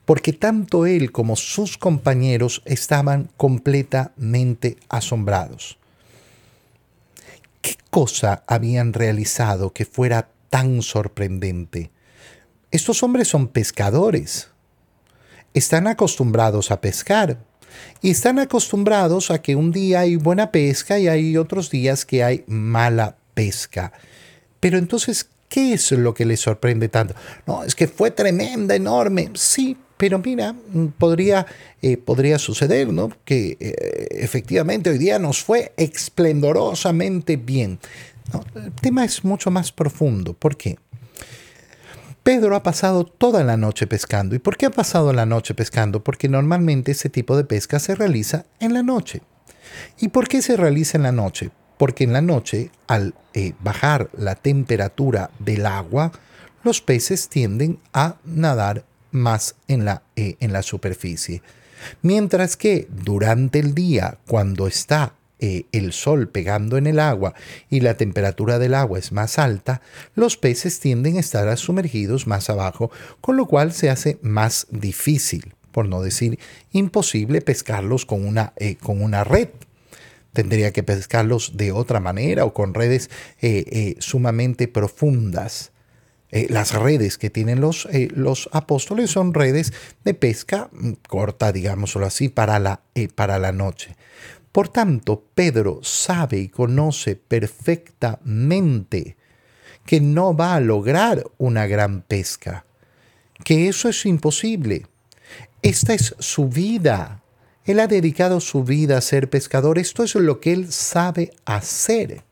porque 0.05 0.33
tanto 0.33 0.85
él 0.85 1.11
como 1.11 1.35
sus 1.35 1.77
compañeros 1.77 2.61
estaban 2.65 3.29
completamente 3.37 4.77
asombrados. 4.87 5.77
¿Qué 7.61 7.75
cosa 7.89 8.43
habían 8.47 8.93
realizado 8.93 9.73
que 9.73 9.85
fuera 9.85 10.29
tan 10.49 10.83
sorprendente? 10.83 11.89
Estos 12.69 13.01
hombres 13.01 13.27
son 13.27 13.47
pescadores. 13.47 14.49
Están 15.53 15.87
acostumbrados 15.87 16.69
a 16.69 16.81
pescar. 16.81 17.39
Y 18.01 18.11
están 18.11 18.39
acostumbrados 18.39 19.31
a 19.31 19.41
que 19.41 19.55
un 19.55 19.71
día 19.71 20.01
hay 20.01 20.15
buena 20.15 20.51
pesca 20.51 20.97
y 20.97 21.09
hay 21.09 21.35
otros 21.35 21.69
días 21.69 22.05
que 22.05 22.23
hay 22.23 22.43
mala 22.47 23.17
pesca. 23.33 23.91
Pero 24.59 24.77
entonces, 24.77 25.29
¿qué 25.49 25.73
es 25.73 25.91
lo 25.91 26.13
que 26.13 26.25
les 26.25 26.39
sorprende 26.39 26.89
tanto? 26.89 27.15
No, 27.45 27.63
es 27.63 27.75
que 27.75 27.87
fue 27.87 28.11
tremenda, 28.11 28.75
enorme. 28.75 29.31
Sí, 29.33 29.77
pero 29.97 30.19
mira, 30.19 30.53
mm, 30.53 30.87
podría, 30.97 31.45
eh, 31.81 31.97
podría 31.97 32.39
suceder, 32.39 32.91
¿no? 32.91 33.11
Que 33.23 33.57
eh, 33.59 34.07
efectivamente 34.11 34.89
hoy 34.89 34.97
día 34.97 35.19
nos 35.19 35.43
fue 35.43 35.73
esplendorosamente 35.77 37.37
bien. 37.37 37.79
el 38.55 38.71
tema 38.73 39.05
es 39.05 39.23
mucho 39.23 39.51
más 39.51 39.71
profundo. 39.71 40.33
¿Por 40.33 40.57
qué? 40.57 40.77
Pedro 42.25 42.55
ha 42.55 42.63
pasado 42.63 43.05
toda 43.05 43.43
la 43.43 43.55
noche 43.55 43.85
pescando. 43.85 44.35
¿Y 44.35 44.39
por 44.39 44.57
qué 44.57 44.65
ha 44.65 44.71
pasado 44.71 45.13
la 45.13 45.27
noche 45.27 45.53
pescando? 45.53 46.03
Porque 46.03 46.27
normalmente 46.27 46.93
ese 46.93 47.07
tipo 47.07 47.37
de 47.37 47.43
pesca 47.43 47.77
se 47.77 47.93
realiza 47.93 48.45
en 48.59 48.73
la 48.73 48.81
noche. 48.81 49.21
¿Y 49.99 50.07
por 50.07 50.27
qué 50.27 50.41
se 50.41 50.57
realiza 50.57 50.97
en 50.97 51.03
la 51.03 51.11
noche? 51.11 51.51
Porque 51.77 52.03
en 52.03 52.13
la 52.13 52.21
noche, 52.21 52.71
al 52.87 53.13
eh, 53.33 53.53
bajar 53.61 54.09
la 54.17 54.35
temperatura 54.35 55.29
del 55.39 55.65
agua, 55.65 56.11
los 56.63 56.81
peces 56.81 57.27
tienden 57.27 57.79
a 57.93 58.15
nadar 58.23 58.85
más 59.11 59.55
en 59.67 59.85
la, 59.85 60.03
eh, 60.15 60.35
en 60.39 60.53
la 60.53 60.63
superficie. 60.63 61.41
Mientras 62.01 62.55
que 62.55 62.87
durante 62.89 63.59
el 63.59 63.75
día, 63.75 64.17
cuando 64.25 64.67
está 64.67 65.15
eh, 65.39 65.65
el 65.73 65.91
sol 65.91 66.29
pegando 66.29 66.77
en 66.77 66.87
el 66.87 66.99
agua 66.99 67.33
y 67.69 67.81
la 67.81 67.97
temperatura 67.97 68.57
del 68.57 68.73
agua 68.73 68.97
es 68.97 69.11
más 69.11 69.37
alta, 69.37 69.81
los 70.15 70.37
peces 70.37 70.79
tienden 70.79 71.17
a 71.17 71.19
estar 71.19 71.55
sumergidos 71.57 72.25
más 72.25 72.49
abajo, 72.49 72.89
con 73.19 73.35
lo 73.35 73.45
cual 73.47 73.73
se 73.73 73.89
hace 73.89 74.17
más 74.21 74.67
difícil, 74.71 75.53
por 75.73 75.89
no 75.89 76.01
decir 76.01 76.39
imposible, 76.71 77.41
pescarlos 77.41 78.05
con 78.05 78.25
una, 78.25 78.53
con 78.81 79.03
una 79.03 79.25
red 79.25 79.49
tendría 80.35 80.71
que 80.71 80.83
pescarlos 80.83 81.57
de 81.57 81.71
otra 81.71 81.99
manera 81.99 82.45
o 82.45 82.53
con 82.53 82.75
redes 82.75 83.09
sumamente 83.97 84.67
profundas. 84.67 85.71
Eh, 86.35 86.47
las 86.49 86.73
redes 86.73 87.17
que 87.17 87.29
tienen 87.29 87.61
los, 87.61 87.87
eh, 87.93 88.09
los, 88.13 88.49
apóstoles 88.51 89.09
son 89.09 89.33
redes 89.33 89.71
de 90.03 90.13
pesca 90.13 90.69
mm, 90.73 90.91
corta, 91.07 91.53
digámoslo 91.53 92.05
así, 92.05 92.27
para 92.27 92.59
la, 92.59 92.81
eh, 92.93 93.07
para 93.07 93.39
la 93.39 93.53
noche. 93.53 93.95
Por 94.51 94.67
tanto, 94.67 95.23
Pedro 95.33 95.79
sabe 95.81 96.39
y 96.39 96.49
conoce 96.49 97.15
perfectamente 97.15 99.15
que 99.85 100.01
no 100.01 100.35
va 100.35 100.55
a 100.55 100.59
lograr 100.59 101.23
una 101.37 101.67
gran 101.67 102.01
pesca, 102.01 102.65
que 103.45 103.69
eso 103.69 103.87
es 103.87 104.05
imposible. 104.05 104.87
Esta 105.61 105.93
es 105.93 106.15
su 106.19 106.49
vida. 106.49 107.23
Él 107.65 107.79
ha 107.79 107.87
dedicado 107.87 108.39
su 108.39 108.63
vida 108.63 108.97
a 108.97 109.01
ser 109.01 109.29
pescador. 109.29 109.79
Esto 109.79 110.03
es 110.03 110.15
lo 110.15 110.39
que 110.39 110.53
él 110.53 110.71
sabe 110.71 111.31
hacer. 111.45 112.23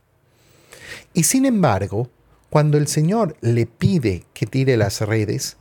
Y 1.13 1.23
sin 1.23 1.45
embargo, 1.45 2.09
cuando 2.49 2.77
el 2.77 2.87
Señor 2.87 3.35
le 3.41 3.65
pide 3.65 4.25
que 4.33 4.45
tire 4.45 4.77
las 4.77 5.01
redes, 5.01 5.57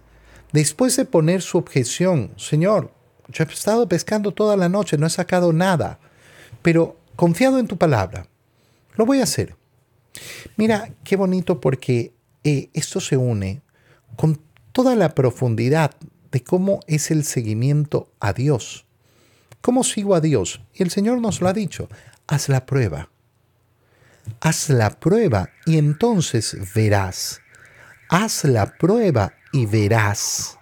después 0.52 0.96
de 0.96 1.06
poner 1.06 1.40
su 1.40 1.56
objeción, 1.56 2.32
Señor, 2.36 2.92
yo 3.28 3.44
he 3.44 3.46
estado 3.46 3.88
pescando 3.88 4.32
toda 4.32 4.56
la 4.56 4.68
noche, 4.68 4.98
no 4.98 5.06
he 5.06 5.10
sacado 5.10 5.52
nada, 5.52 5.98
pero 6.60 6.96
confiado 7.16 7.58
en 7.58 7.66
tu 7.66 7.78
palabra, 7.78 8.26
lo 8.96 9.06
voy 9.06 9.20
a 9.20 9.24
hacer. 9.24 9.56
Mira, 10.56 10.92
qué 11.02 11.16
bonito 11.16 11.60
porque 11.60 12.12
eh, 12.44 12.68
esto 12.74 13.00
se 13.00 13.16
une 13.16 13.62
con 14.16 14.38
toda 14.72 14.94
la 14.96 15.14
profundidad 15.14 15.92
de 16.30 16.42
cómo 16.42 16.80
es 16.86 17.10
el 17.10 17.24
seguimiento 17.24 18.10
a 18.20 18.32
Dios. 18.32 18.86
¿Cómo 19.62 19.82
sigo 19.84 20.14
a 20.14 20.20
Dios? 20.20 20.60
Y 20.74 20.82
el 20.82 20.90
Señor 20.90 21.18
nos 21.20 21.40
lo 21.40 21.48
ha 21.48 21.54
dicho, 21.54 21.88
haz 22.26 22.50
la 22.50 22.66
prueba 22.66 23.08
haz 24.40 24.68
la 24.68 24.90
prueba 24.90 25.50
y 25.66 25.78
entonces 25.78 26.56
verás. 26.74 27.40
Haz 28.08 28.44
la 28.44 28.74
prueba 28.76 29.34
y 29.52 29.66
verás. 29.66 30.58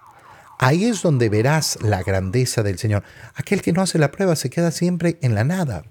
Ahí 0.58 0.84
es 0.84 1.02
donde 1.02 1.28
verás 1.28 1.78
la 1.82 2.02
grandeza 2.02 2.62
del 2.62 2.78
Señor. 2.78 3.02
Aquel 3.34 3.62
que 3.62 3.72
no 3.72 3.82
hace 3.82 3.98
la 3.98 4.12
prueba 4.12 4.36
se 4.36 4.50
queda 4.50 4.70
siempre 4.70 5.18
en 5.22 5.34
la 5.34 5.44
nada. 5.44 5.84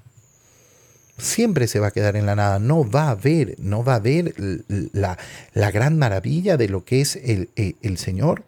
Siempre 1.18 1.68
se 1.68 1.80
va 1.80 1.88
a 1.88 1.92
quedar 1.92 2.16
en 2.16 2.26
la 2.26 2.36
nada. 2.36 2.60
No 2.60 2.90
va 2.90 3.10
a 3.10 3.16
ver, 3.16 3.56
no 3.58 3.84
va 3.84 3.96
a 3.96 4.00
ver 4.00 4.34
la, 4.38 5.18
gran 5.72 5.98
maravilla 5.98 6.56
de 6.56 6.70
lo 6.70 6.86
que 6.86 7.02
es 7.02 7.18
el, 7.18 7.50
el, 7.56 7.76
el 7.82 7.98
Señor. 7.98 8.46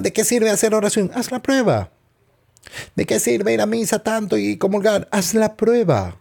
¿De 0.00 0.12
qué 0.12 0.22
sirve 0.22 0.50
hacer 0.50 0.74
oración? 0.74 1.10
Haz 1.14 1.32
la 1.32 1.40
prueba. 1.40 1.90
¿De 2.94 3.06
qué 3.06 3.20
sirve 3.20 3.54
ir 3.54 3.60
a 3.60 3.66
misa 3.66 4.00
tanto 4.00 4.36
y 4.36 4.56
comulgar? 4.56 5.08
Haz 5.10 5.34
la 5.34 5.56
prueba. 5.56 6.16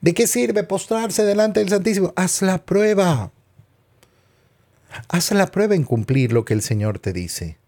¿De 0.00 0.14
qué 0.14 0.26
sirve 0.26 0.62
postrarse 0.64 1.24
delante 1.24 1.60
del 1.60 1.68
Santísimo? 1.68 2.12
Haz 2.16 2.42
la 2.42 2.58
prueba. 2.58 3.32
Haz 5.08 5.32
la 5.32 5.46
prueba 5.46 5.74
en 5.74 5.84
cumplir 5.84 6.32
lo 6.32 6.44
que 6.44 6.54
el 6.54 6.62
Señor 6.62 6.98
te 6.98 7.12
dice. 7.12 7.58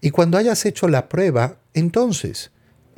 Y 0.00 0.10
cuando 0.10 0.38
hayas 0.38 0.64
hecho 0.64 0.88
la 0.88 1.08
prueba, 1.08 1.58
entonces 1.74 2.50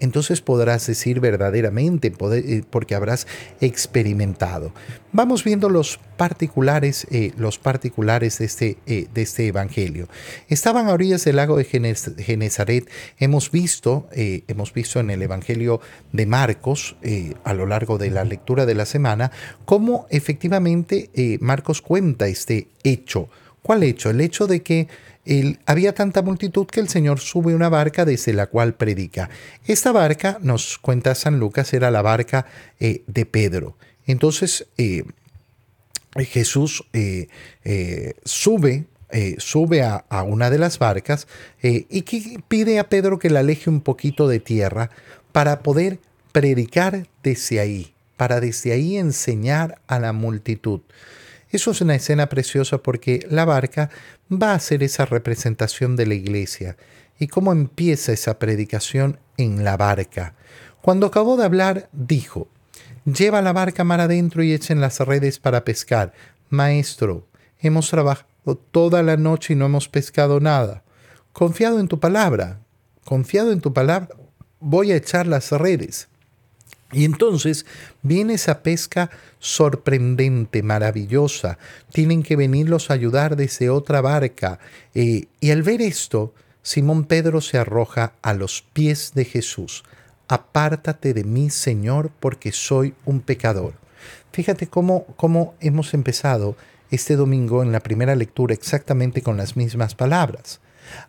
entonces 0.02 0.40
podrás 0.40 0.84
decir 0.88 1.20
verdaderamente, 1.20 2.12
eh, 2.32 2.62
porque 2.68 2.96
habrás 2.96 3.28
experimentado. 3.60 4.72
Vamos 5.12 5.44
viendo 5.44 5.68
los 5.68 6.00
particulares, 6.16 7.06
eh, 7.12 7.30
los 7.36 7.58
particulares 7.58 8.38
de 8.38 8.44
este, 8.44 8.78
eh, 8.86 9.06
de 9.14 9.22
este 9.22 9.46
evangelio. 9.46 10.08
Estaban 10.48 10.88
a 10.88 10.92
orillas 10.92 11.24
del 11.24 11.36
lago 11.36 11.56
de 11.56 11.64
Genezaret. 11.64 12.90
Hemos 13.18 13.52
visto, 13.52 14.08
hemos 14.12 14.72
visto 14.72 14.98
en 14.98 15.10
el 15.10 15.22
evangelio 15.22 15.80
de 16.10 16.26
Marcos, 16.26 16.96
a 17.44 17.54
lo 17.54 17.66
largo 17.66 17.96
de 17.96 18.10
la 18.10 18.24
lectura 18.24 18.66
de 18.66 18.74
la 18.74 18.86
semana, 18.86 19.30
cómo 19.64 20.06
efectivamente 20.10 21.10
Marcos 21.40 21.80
cuenta 21.80 22.26
este 22.26 22.68
hecho. 22.82 23.28
¿Cuál 23.62 23.84
hecho? 23.84 24.10
El 24.10 24.20
hecho 24.20 24.48
de 24.48 24.62
que 24.62 24.88
había 25.66 25.94
tanta 25.94 26.22
multitud 26.22 26.66
que 26.66 26.80
el 26.80 26.88
Señor 26.88 27.20
sube 27.20 27.54
una 27.54 27.68
barca 27.68 28.04
desde 28.04 28.32
la 28.32 28.46
cual 28.46 28.74
predica. 28.74 29.30
Esta 29.66 29.92
barca, 29.92 30.38
nos 30.42 30.78
cuenta 30.78 31.14
San 31.14 31.38
Lucas, 31.38 31.72
era 31.74 31.90
la 31.90 32.02
barca 32.02 32.46
eh, 32.80 33.02
de 33.06 33.24
Pedro. 33.26 33.76
Entonces 34.06 34.66
eh, 34.78 35.04
Jesús 36.16 36.84
eh, 36.92 37.28
sube, 38.24 38.86
sube 39.38 39.82
a, 39.82 40.22
una 40.24 40.50
de 40.50 40.58
las 40.58 40.78
barcas 40.78 41.28
y 41.62 42.02
pide 42.48 42.78
a 42.78 42.88
Pedro 42.88 43.18
que 43.18 43.30
la 43.30 43.40
aleje 43.40 43.70
un 43.70 43.80
poquito 43.80 44.26
de 44.26 44.40
tierra 44.40 44.90
para 45.30 45.60
poder 45.60 45.98
predicar 46.32 47.06
desde 47.22 47.60
ahí, 47.60 47.94
para 48.16 48.40
desde 48.40 48.72
ahí 48.72 48.96
enseñar 48.96 49.78
a 49.86 50.00
la 50.00 50.12
multitud. 50.12 50.80
Eso 51.52 51.70
es 51.70 51.82
una 51.82 51.94
escena 51.94 52.30
preciosa 52.30 52.78
porque 52.78 53.26
la 53.30 53.44
barca 53.44 53.90
va 54.30 54.54
a 54.54 54.58
ser 54.58 54.82
esa 54.82 55.04
representación 55.04 55.96
de 55.96 56.06
la 56.06 56.14
iglesia. 56.14 56.78
¿Y 57.18 57.28
cómo 57.28 57.52
empieza 57.52 58.12
esa 58.12 58.38
predicación 58.38 59.20
en 59.36 59.62
la 59.62 59.76
barca? 59.76 60.34
Cuando 60.80 61.06
acabó 61.06 61.36
de 61.36 61.44
hablar, 61.44 61.90
dijo, 61.92 62.48
Lleva 63.04 63.42
la 63.42 63.52
barca 63.52 63.84
mar 63.84 64.00
adentro 64.00 64.42
y 64.42 64.52
echen 64.52 64.80
las 64.80 65.00
redes 65.00 65.38
para 65.38 65.64
pescar. 65.64 66.12
Maestro, 66.48 67.26
hemos 67.58 67.90
trabajado 67.90 68.56
toda 68.70 69.02
la 69.02 69.16
noche 69.16 69.52
y 69.52 69.56
no 69.56 69.66
hemos 69.66 69.88
pescado 69.88 70.40
nada. 70.40 70.84
Confiado 71.32 71.80
en 71.80 71.88
tu 71.88 72.00
palabra, 72.00 72.60
confiado 73.04 73.52
en 73.52 73.60
tu 73.60 73.74
palabra, 73.74 74.08
voy 74.60 74.92
a 74.92 74.96
echar 74.96 75.26
las 75.26 75.50
redes. 75.50 76.08
Y 76.92 77.04
entonces 77.04 77.64
viene 78.02 78.34
esa 78.34 78.62
pesca 78.62 79.10
sorprendente, 79.38 80.62
maravillosa. 80.62 81.58
Tienen 81.92 82.22
que 82.22 82.36
venirlos 82.36 82.90
a 82.90 82.94
ayudar 82.94 83.36
desde 83.36 83.70
otra 83.70 84.00
barca. 84.00 84.58
Eh, 84.94 85.26
y 85.40 85.50
al 85.50 85.62
ver 85.62 85.80
esto, 85.80 86.34
Simón 86.62 87.04
Pedro 87.04 87.40
se 87.40 87.58
arroja 87.58 88.12
a 88.22 88.34
los 88.34 88.62
pies 88.72 89.12
de 89.14 89.24
Jesús. 89.24 89.84
Apártate 90.28 91.14
de 91.14 91.24
mí, 91.24 91.50
Señor, 91.50 92.10
porque 92.20 92.52
soy 92.52 92.94
un 93.04 93.20
pecador. 93.20 93.74
Fíjate 94.32 94.66
cómo, 94.66 95.06
cómo 95.16 95.54
hemos 95.60 95.94
empezado 95.94 96.56
este 96.90 97.16
domingo 97.16 97.62
en 97.62 97.72
la 97.72 97.80
primera 97.80 98.14
lectura 98.14 98.54
exactamente 98.54 99.22
con 99.22 99.36
las 99.36 99.56
mismas 99.56 99.94
palabras. 99.94 100.60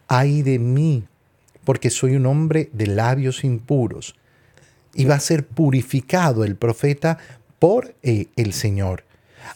Ay 0.08 0.42
de 0.42 0.60
mí, 0.60 1.04
porque 1.66 1.90
soy 1.90 2.16
un 2.16 2.26
hombre 2.26 2.70
de 2.74 2.88
labios 2.88 3.44
impuros. 3.44 4.16
Y 4.94 5.06
va 5.06 5.16
a 5.16 5.20
ser 5.20 5.46
purificado 5.46 6.44
el 6.44 6.56
profeta 6.56 7.18
por 7.60 7.96
eh, 8.04 8.28
el 8.36 8.54
Señor. 8.54 9.04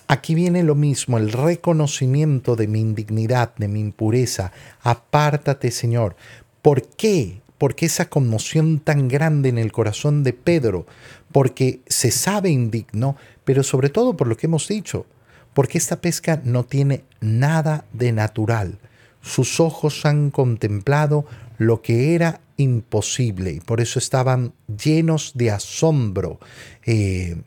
Aquí 0.08 0.36
viene 0.36 0.64
lo 0.64 0.76
mismo, 0.76 1.18
el 1.18 1.32
reconocimiento 1.32 2.56
de 2.56 2.68
mi 2.68 2.80
indignidad, 2.80 3.54
de 3.58 3.68
mi 3.68 3.80
impureza. 3.80 4.52
Apártate, 4.82 5.72
Señor. 5.72 6.16
¿Por 6.62 6.84
qué? 6.84 7.42
Porque 7.58 7.86
esa 7.86 8.10
conmoción 8.10 8.80
tan 8.80 9.08
grande 9.08 9.50
en 9.50 9.58
el 9.58 9.72
corazón 9.72 10.24
de 10.24 10.34
Pedro, 10.34 10.86
porque 11.32 11.82
se 11.88 12.12
sabe 12.12 12.50
indigno, 12.50 13.16
pero 13.44 13.64
sobre 13.64 13.90
todo 13.90 14.16
por 14.16 14.28
lo 14.28 14.38
que 14.38 14.48
hemos 14.48 14.68
dicho, 14.68 15.06
porque 15.54 15.78
esta 15.78 16.02
pesca 16.02 16.42
no 16.44 16.66
tiene 16.66 17.04
nada 17.20 17.86
de 17.94 18.12
natural. 18.12 18.80
Sus 19.28 19.60
ojos 19.60 20.06
han 20.06 20.32
contemplado 20.32 21.26
lo 21.58 21.82
que 21.82 22.16
era 22.16 22.42
imposible 22.58 23.52
y 23.52 23.60
por 23.60 23.82
eso 23.82 24.00
estaban 24.00 24.54
llenos 24.68 25.34
de 25.36 25.52
asombro. 25.52 26.40
Eh, 26.86 27.42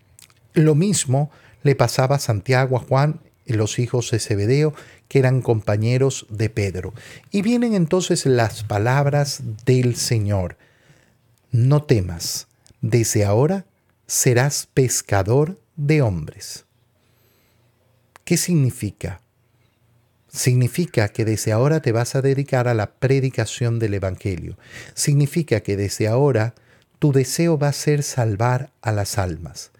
lo 0.55 0.75
mismo 0.75 1.31
le 1.63 1.75
pasaba 1.75 2.17
a 2.17 2.21
Santiago, 2.21 2.77
a 2.77 2.81
Juan, 2.81 3.21
y 3.47 3.55
los 3.55 3.79
hijos 3.79 4.11
de 4.13 4.21
Zebedeo, 4.21 4.75
que 5.09 5.19
eran 5.19 5.43
compañeros 5.43 6.27
de 6.29 6.51
Pedro. 6.51 6.95
Y 7.33 7.43
vienen 7.43 7.75
entonces 7.75 8.25
las 8.27 8.63
palabras 8.63 9.43
del 9.67 9.97
Señor. 9.97 10.57
No 11.51 11.83
temas, 11.83 12.47
desde 12.81 13.25
ahora 13.25 13.67
serás 14.07 14.69
pescador 14.73 15.61
de 15.75 16.03
hombres. 16.03 16.65
¿Qué 18.25 18.37
significa? 18.37 19.21
Significa 20.33 21.09
que 21.09 21.25
desde 21.25 21.53
ahora 21.53 21.81
te 21.81 21.93
vas 21.93 22.15
a 22.15 22.23
dedicar 22.23 22.69
a 22.69 22.75
la 22.75 22.93
predicación 22.93 23.79
del 23.79 23.95
Evangelio. 23.95 24.57
Significa 24.95 25.61
que 25.61 25.77
desde 25.77 26.07
ahora 26.07 26.55
tu 27.01 27.13
deseo 27.13 27.59
va 27.59 27.69
a 27.69 27.73
ser 27.73 28.03
salvar 28.03 28.71
a 28.83 28.93
las 28.93 29.19
almas. 29.19 29.73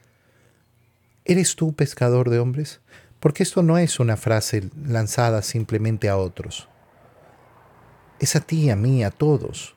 ¿Eres 1.25 1.55
tú 1.55 1.75
pescador 1.75 2.31
de 2.31 2.41
hombres? 2.41 2.81
Porque 3.21 3.43
esto 3.43 3.63
no 3.63 3.79
es 3.79 4.01
una 4.01 4.17
frase 4.17 4.71
lanzada 4.85 5.43
simplemente 5.43 6.09
a 6.09 6.17
otros. 6.17 6.69
Es 8.19 8.35
a 8.35 8.41
ti, 8.41 8.71
a 8.71 8.77
mí, 8.77 9.05
a 9.05 9.11
todos. 9.11 9.77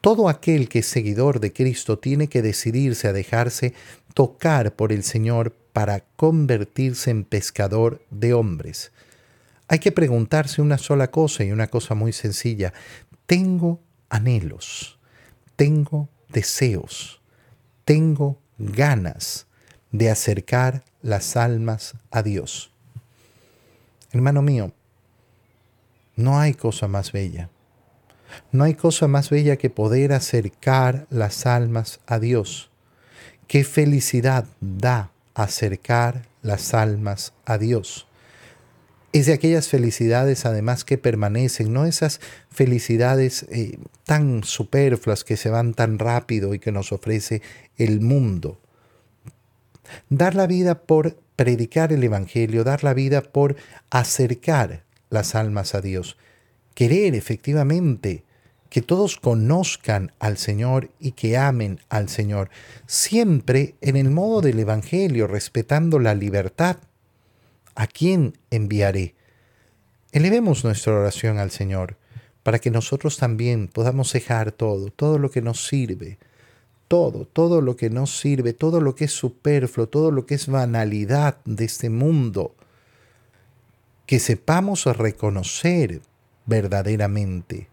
Todo 0.00 0.28
aquel 0.28 0.68
que 0.68 0.80
es 0.80 0.86
seguidor 0.86 1.38
de 1.38 1.52
Cristo 1.52 1.98
tiene 1.98 2.26
que 2.26 2.42
decidirse 2.42 3.06
a 3.06 3.12
dejarse 3.12 3.74
tocar 4.14 4.74
por 4.74 4.92
el 4.92 5.04
Señor 5.04 5.54
para 5.72 6.00
convertirse 6.16 7.10
en 7.10 7.24
pescador 7.24 8.02
de 8.10 8.34
hombres. 8.34 8.90
Hay 9.72 9.78
que 9.78 9.90
preguntarse 9.90 10.60
una 10.60 10.76
sola 10.76 11.10
cosa 11.10 11.44
y 11.44 11.50
una 11.50 11.66
cosa 11.66 11.94
muy 11.94 12.12
sencilla. 12.12 12.74
Tengo 13.24 13.80
anhelos, 14.10 14.98
tengo 15.56 16.10
deseos, 16.28 17.22
tengo 17.86 18.38
ganas 18.58 19.46
de 19.90 20.10
acercar 20.10 20.84
las 21.00 21.38
almas 21.38 21.94
a 22.10 22.22
Dios. 22.22 22.70
Hermano 24.10 24.42
mío, 24.42 24.74
no 26.16 26.38
hay 26.38 26.52
cosa 26.52 26.86
más 26.86 27.10
bella. 27.10 27.48
No 28.50 28.64
hay 28.64 28.74
cosa 28.74 29.08
más 29.08 29.30
bella 29.30 29.56
que 29.56 29.70
poder 29.70 30.12
acercar 30.12 31.06
las 31.08 31.46
almas 31.46 31.98
a 32.04 32.18
Dios. 32.18 32.68
Qué 33.46 33.64
felicidad 33.64 34.44
da 34.60 35.12
acercar 35.32 36.26
las 36.42 36.74
almas 36.74 37.32
a 37.46 37.56
Dios. 37.56 38.06
Es 39.12 39.26
de 39.26 39.34
aquellas 39.34 39.68
felicidades 39.68 40.46
además 40.46 40.84
que 40.84 40.96
permanecen, 40.96 41.72
no 41.72 41.84
esas 41.84 42.20
felicidades 42.50 43.44
eh, 43.50 43.78
tan 44.04 44.42
superfluas 44.42 45.22
que 45.22 45.36
se 45.36 45.50
van 45.50 45.74
tan 45.74 45.98
rápido 45.98 46.54
y 46.54 46.58
que 46.58 46.72
nos 46.72 46.92
ofrece 46.92 47.42
el 47.76 48.00
mundo. 48.00 48.58
Dar 50.08 50.34
la 50.34 50.46
vida 50.46 50.82
por 50.82 51.18
predicar 51.36 51.92
el 51.92 52.02
Evangelio, 52.02 52.64
dar 52.64 52.84
la 52.84 52.94
vida 52.94 53.20
por 53.20 53.56
acercar 53.90 54.84
las 55.10 55.34
almas 55.34 55.74
a 55.74 55.82
Dios. 55.82 56.16
Querer 56.74 57.14
efectivamente 57.14 58.24
que 58.70 58.80
todos 58.80 59.18
conozcan 59.18 60.12
al 60.18 60.38
Señor 60.38 60.90
y 60.98 61.12
que 61.12 61.36
amen 61.36 61.80
al 61.90 62.08
Señor, 62.08 62.48
siempre 62.86 63.74
en 63.82 63.96
el 63.96 64.08
modo 64.08 64.40
del 64.40 64.58
Evangelio, 64.58 65.26
respetando 65.26 65.98
la 65.98 66.14
libertad. 66.14 66.78
¿A 67.74 67.86
quién 67.86 68.38
enviaré? 68.50 69.14
Elevemos 70.12 70.64
nuestra 70.64 70.94
oración 70.94 71.38
al 71.38 71.50
Señor 71.50 71.96
para 72.42 72.58
que 72.58 72.70
nosotros 72.70 73.16
también 73.16 73.68
podamos 73.68 74.12
dejar 74.12 74.52
todo, 74.52 74.90
todo 74.90 75.18
lo 75.18 75.30
que 75.30 75.42
nos 75.42 75.66
sirve, 75.66 76.18
todo, 76.88 77.24
todo 77.24 77.60
lo 77.60 77.76
que 77.76 77.88
nos 77.88 78.18
sirve, 78.18 78.52
todo 78.52 78.80
lo 78.80 78.94
que 78.94 79.06
es 79.06 79.12
superfluo, 79.12 79.88
todo 79.88 80.10
lo 80.10 80.26
que 80.26 80.34
es 80.34 80.48
banalidad 80.48 81.38
de 81.44 81.64
este 81.64 81.88
mundo, 81.88 82.54
que 84.06 84.18
sepamos 84.18 84.84
reconocer 84.84 86.02
verdaderamente 86.46 87.68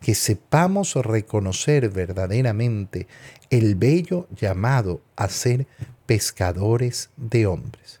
que 0.00 0.14
sepamos 0.14 0.94
reconocer 0.94 1.88
verdaderamente 1.90 3.06
el 3.50 3.74
bello 3.74 4.28
llamado 4.36 5.00
a 5.16 5.28
ser 5.28 5.66
pescadores 6.06 7.10
de 7.16 7.46
hombres. 7.46 8.00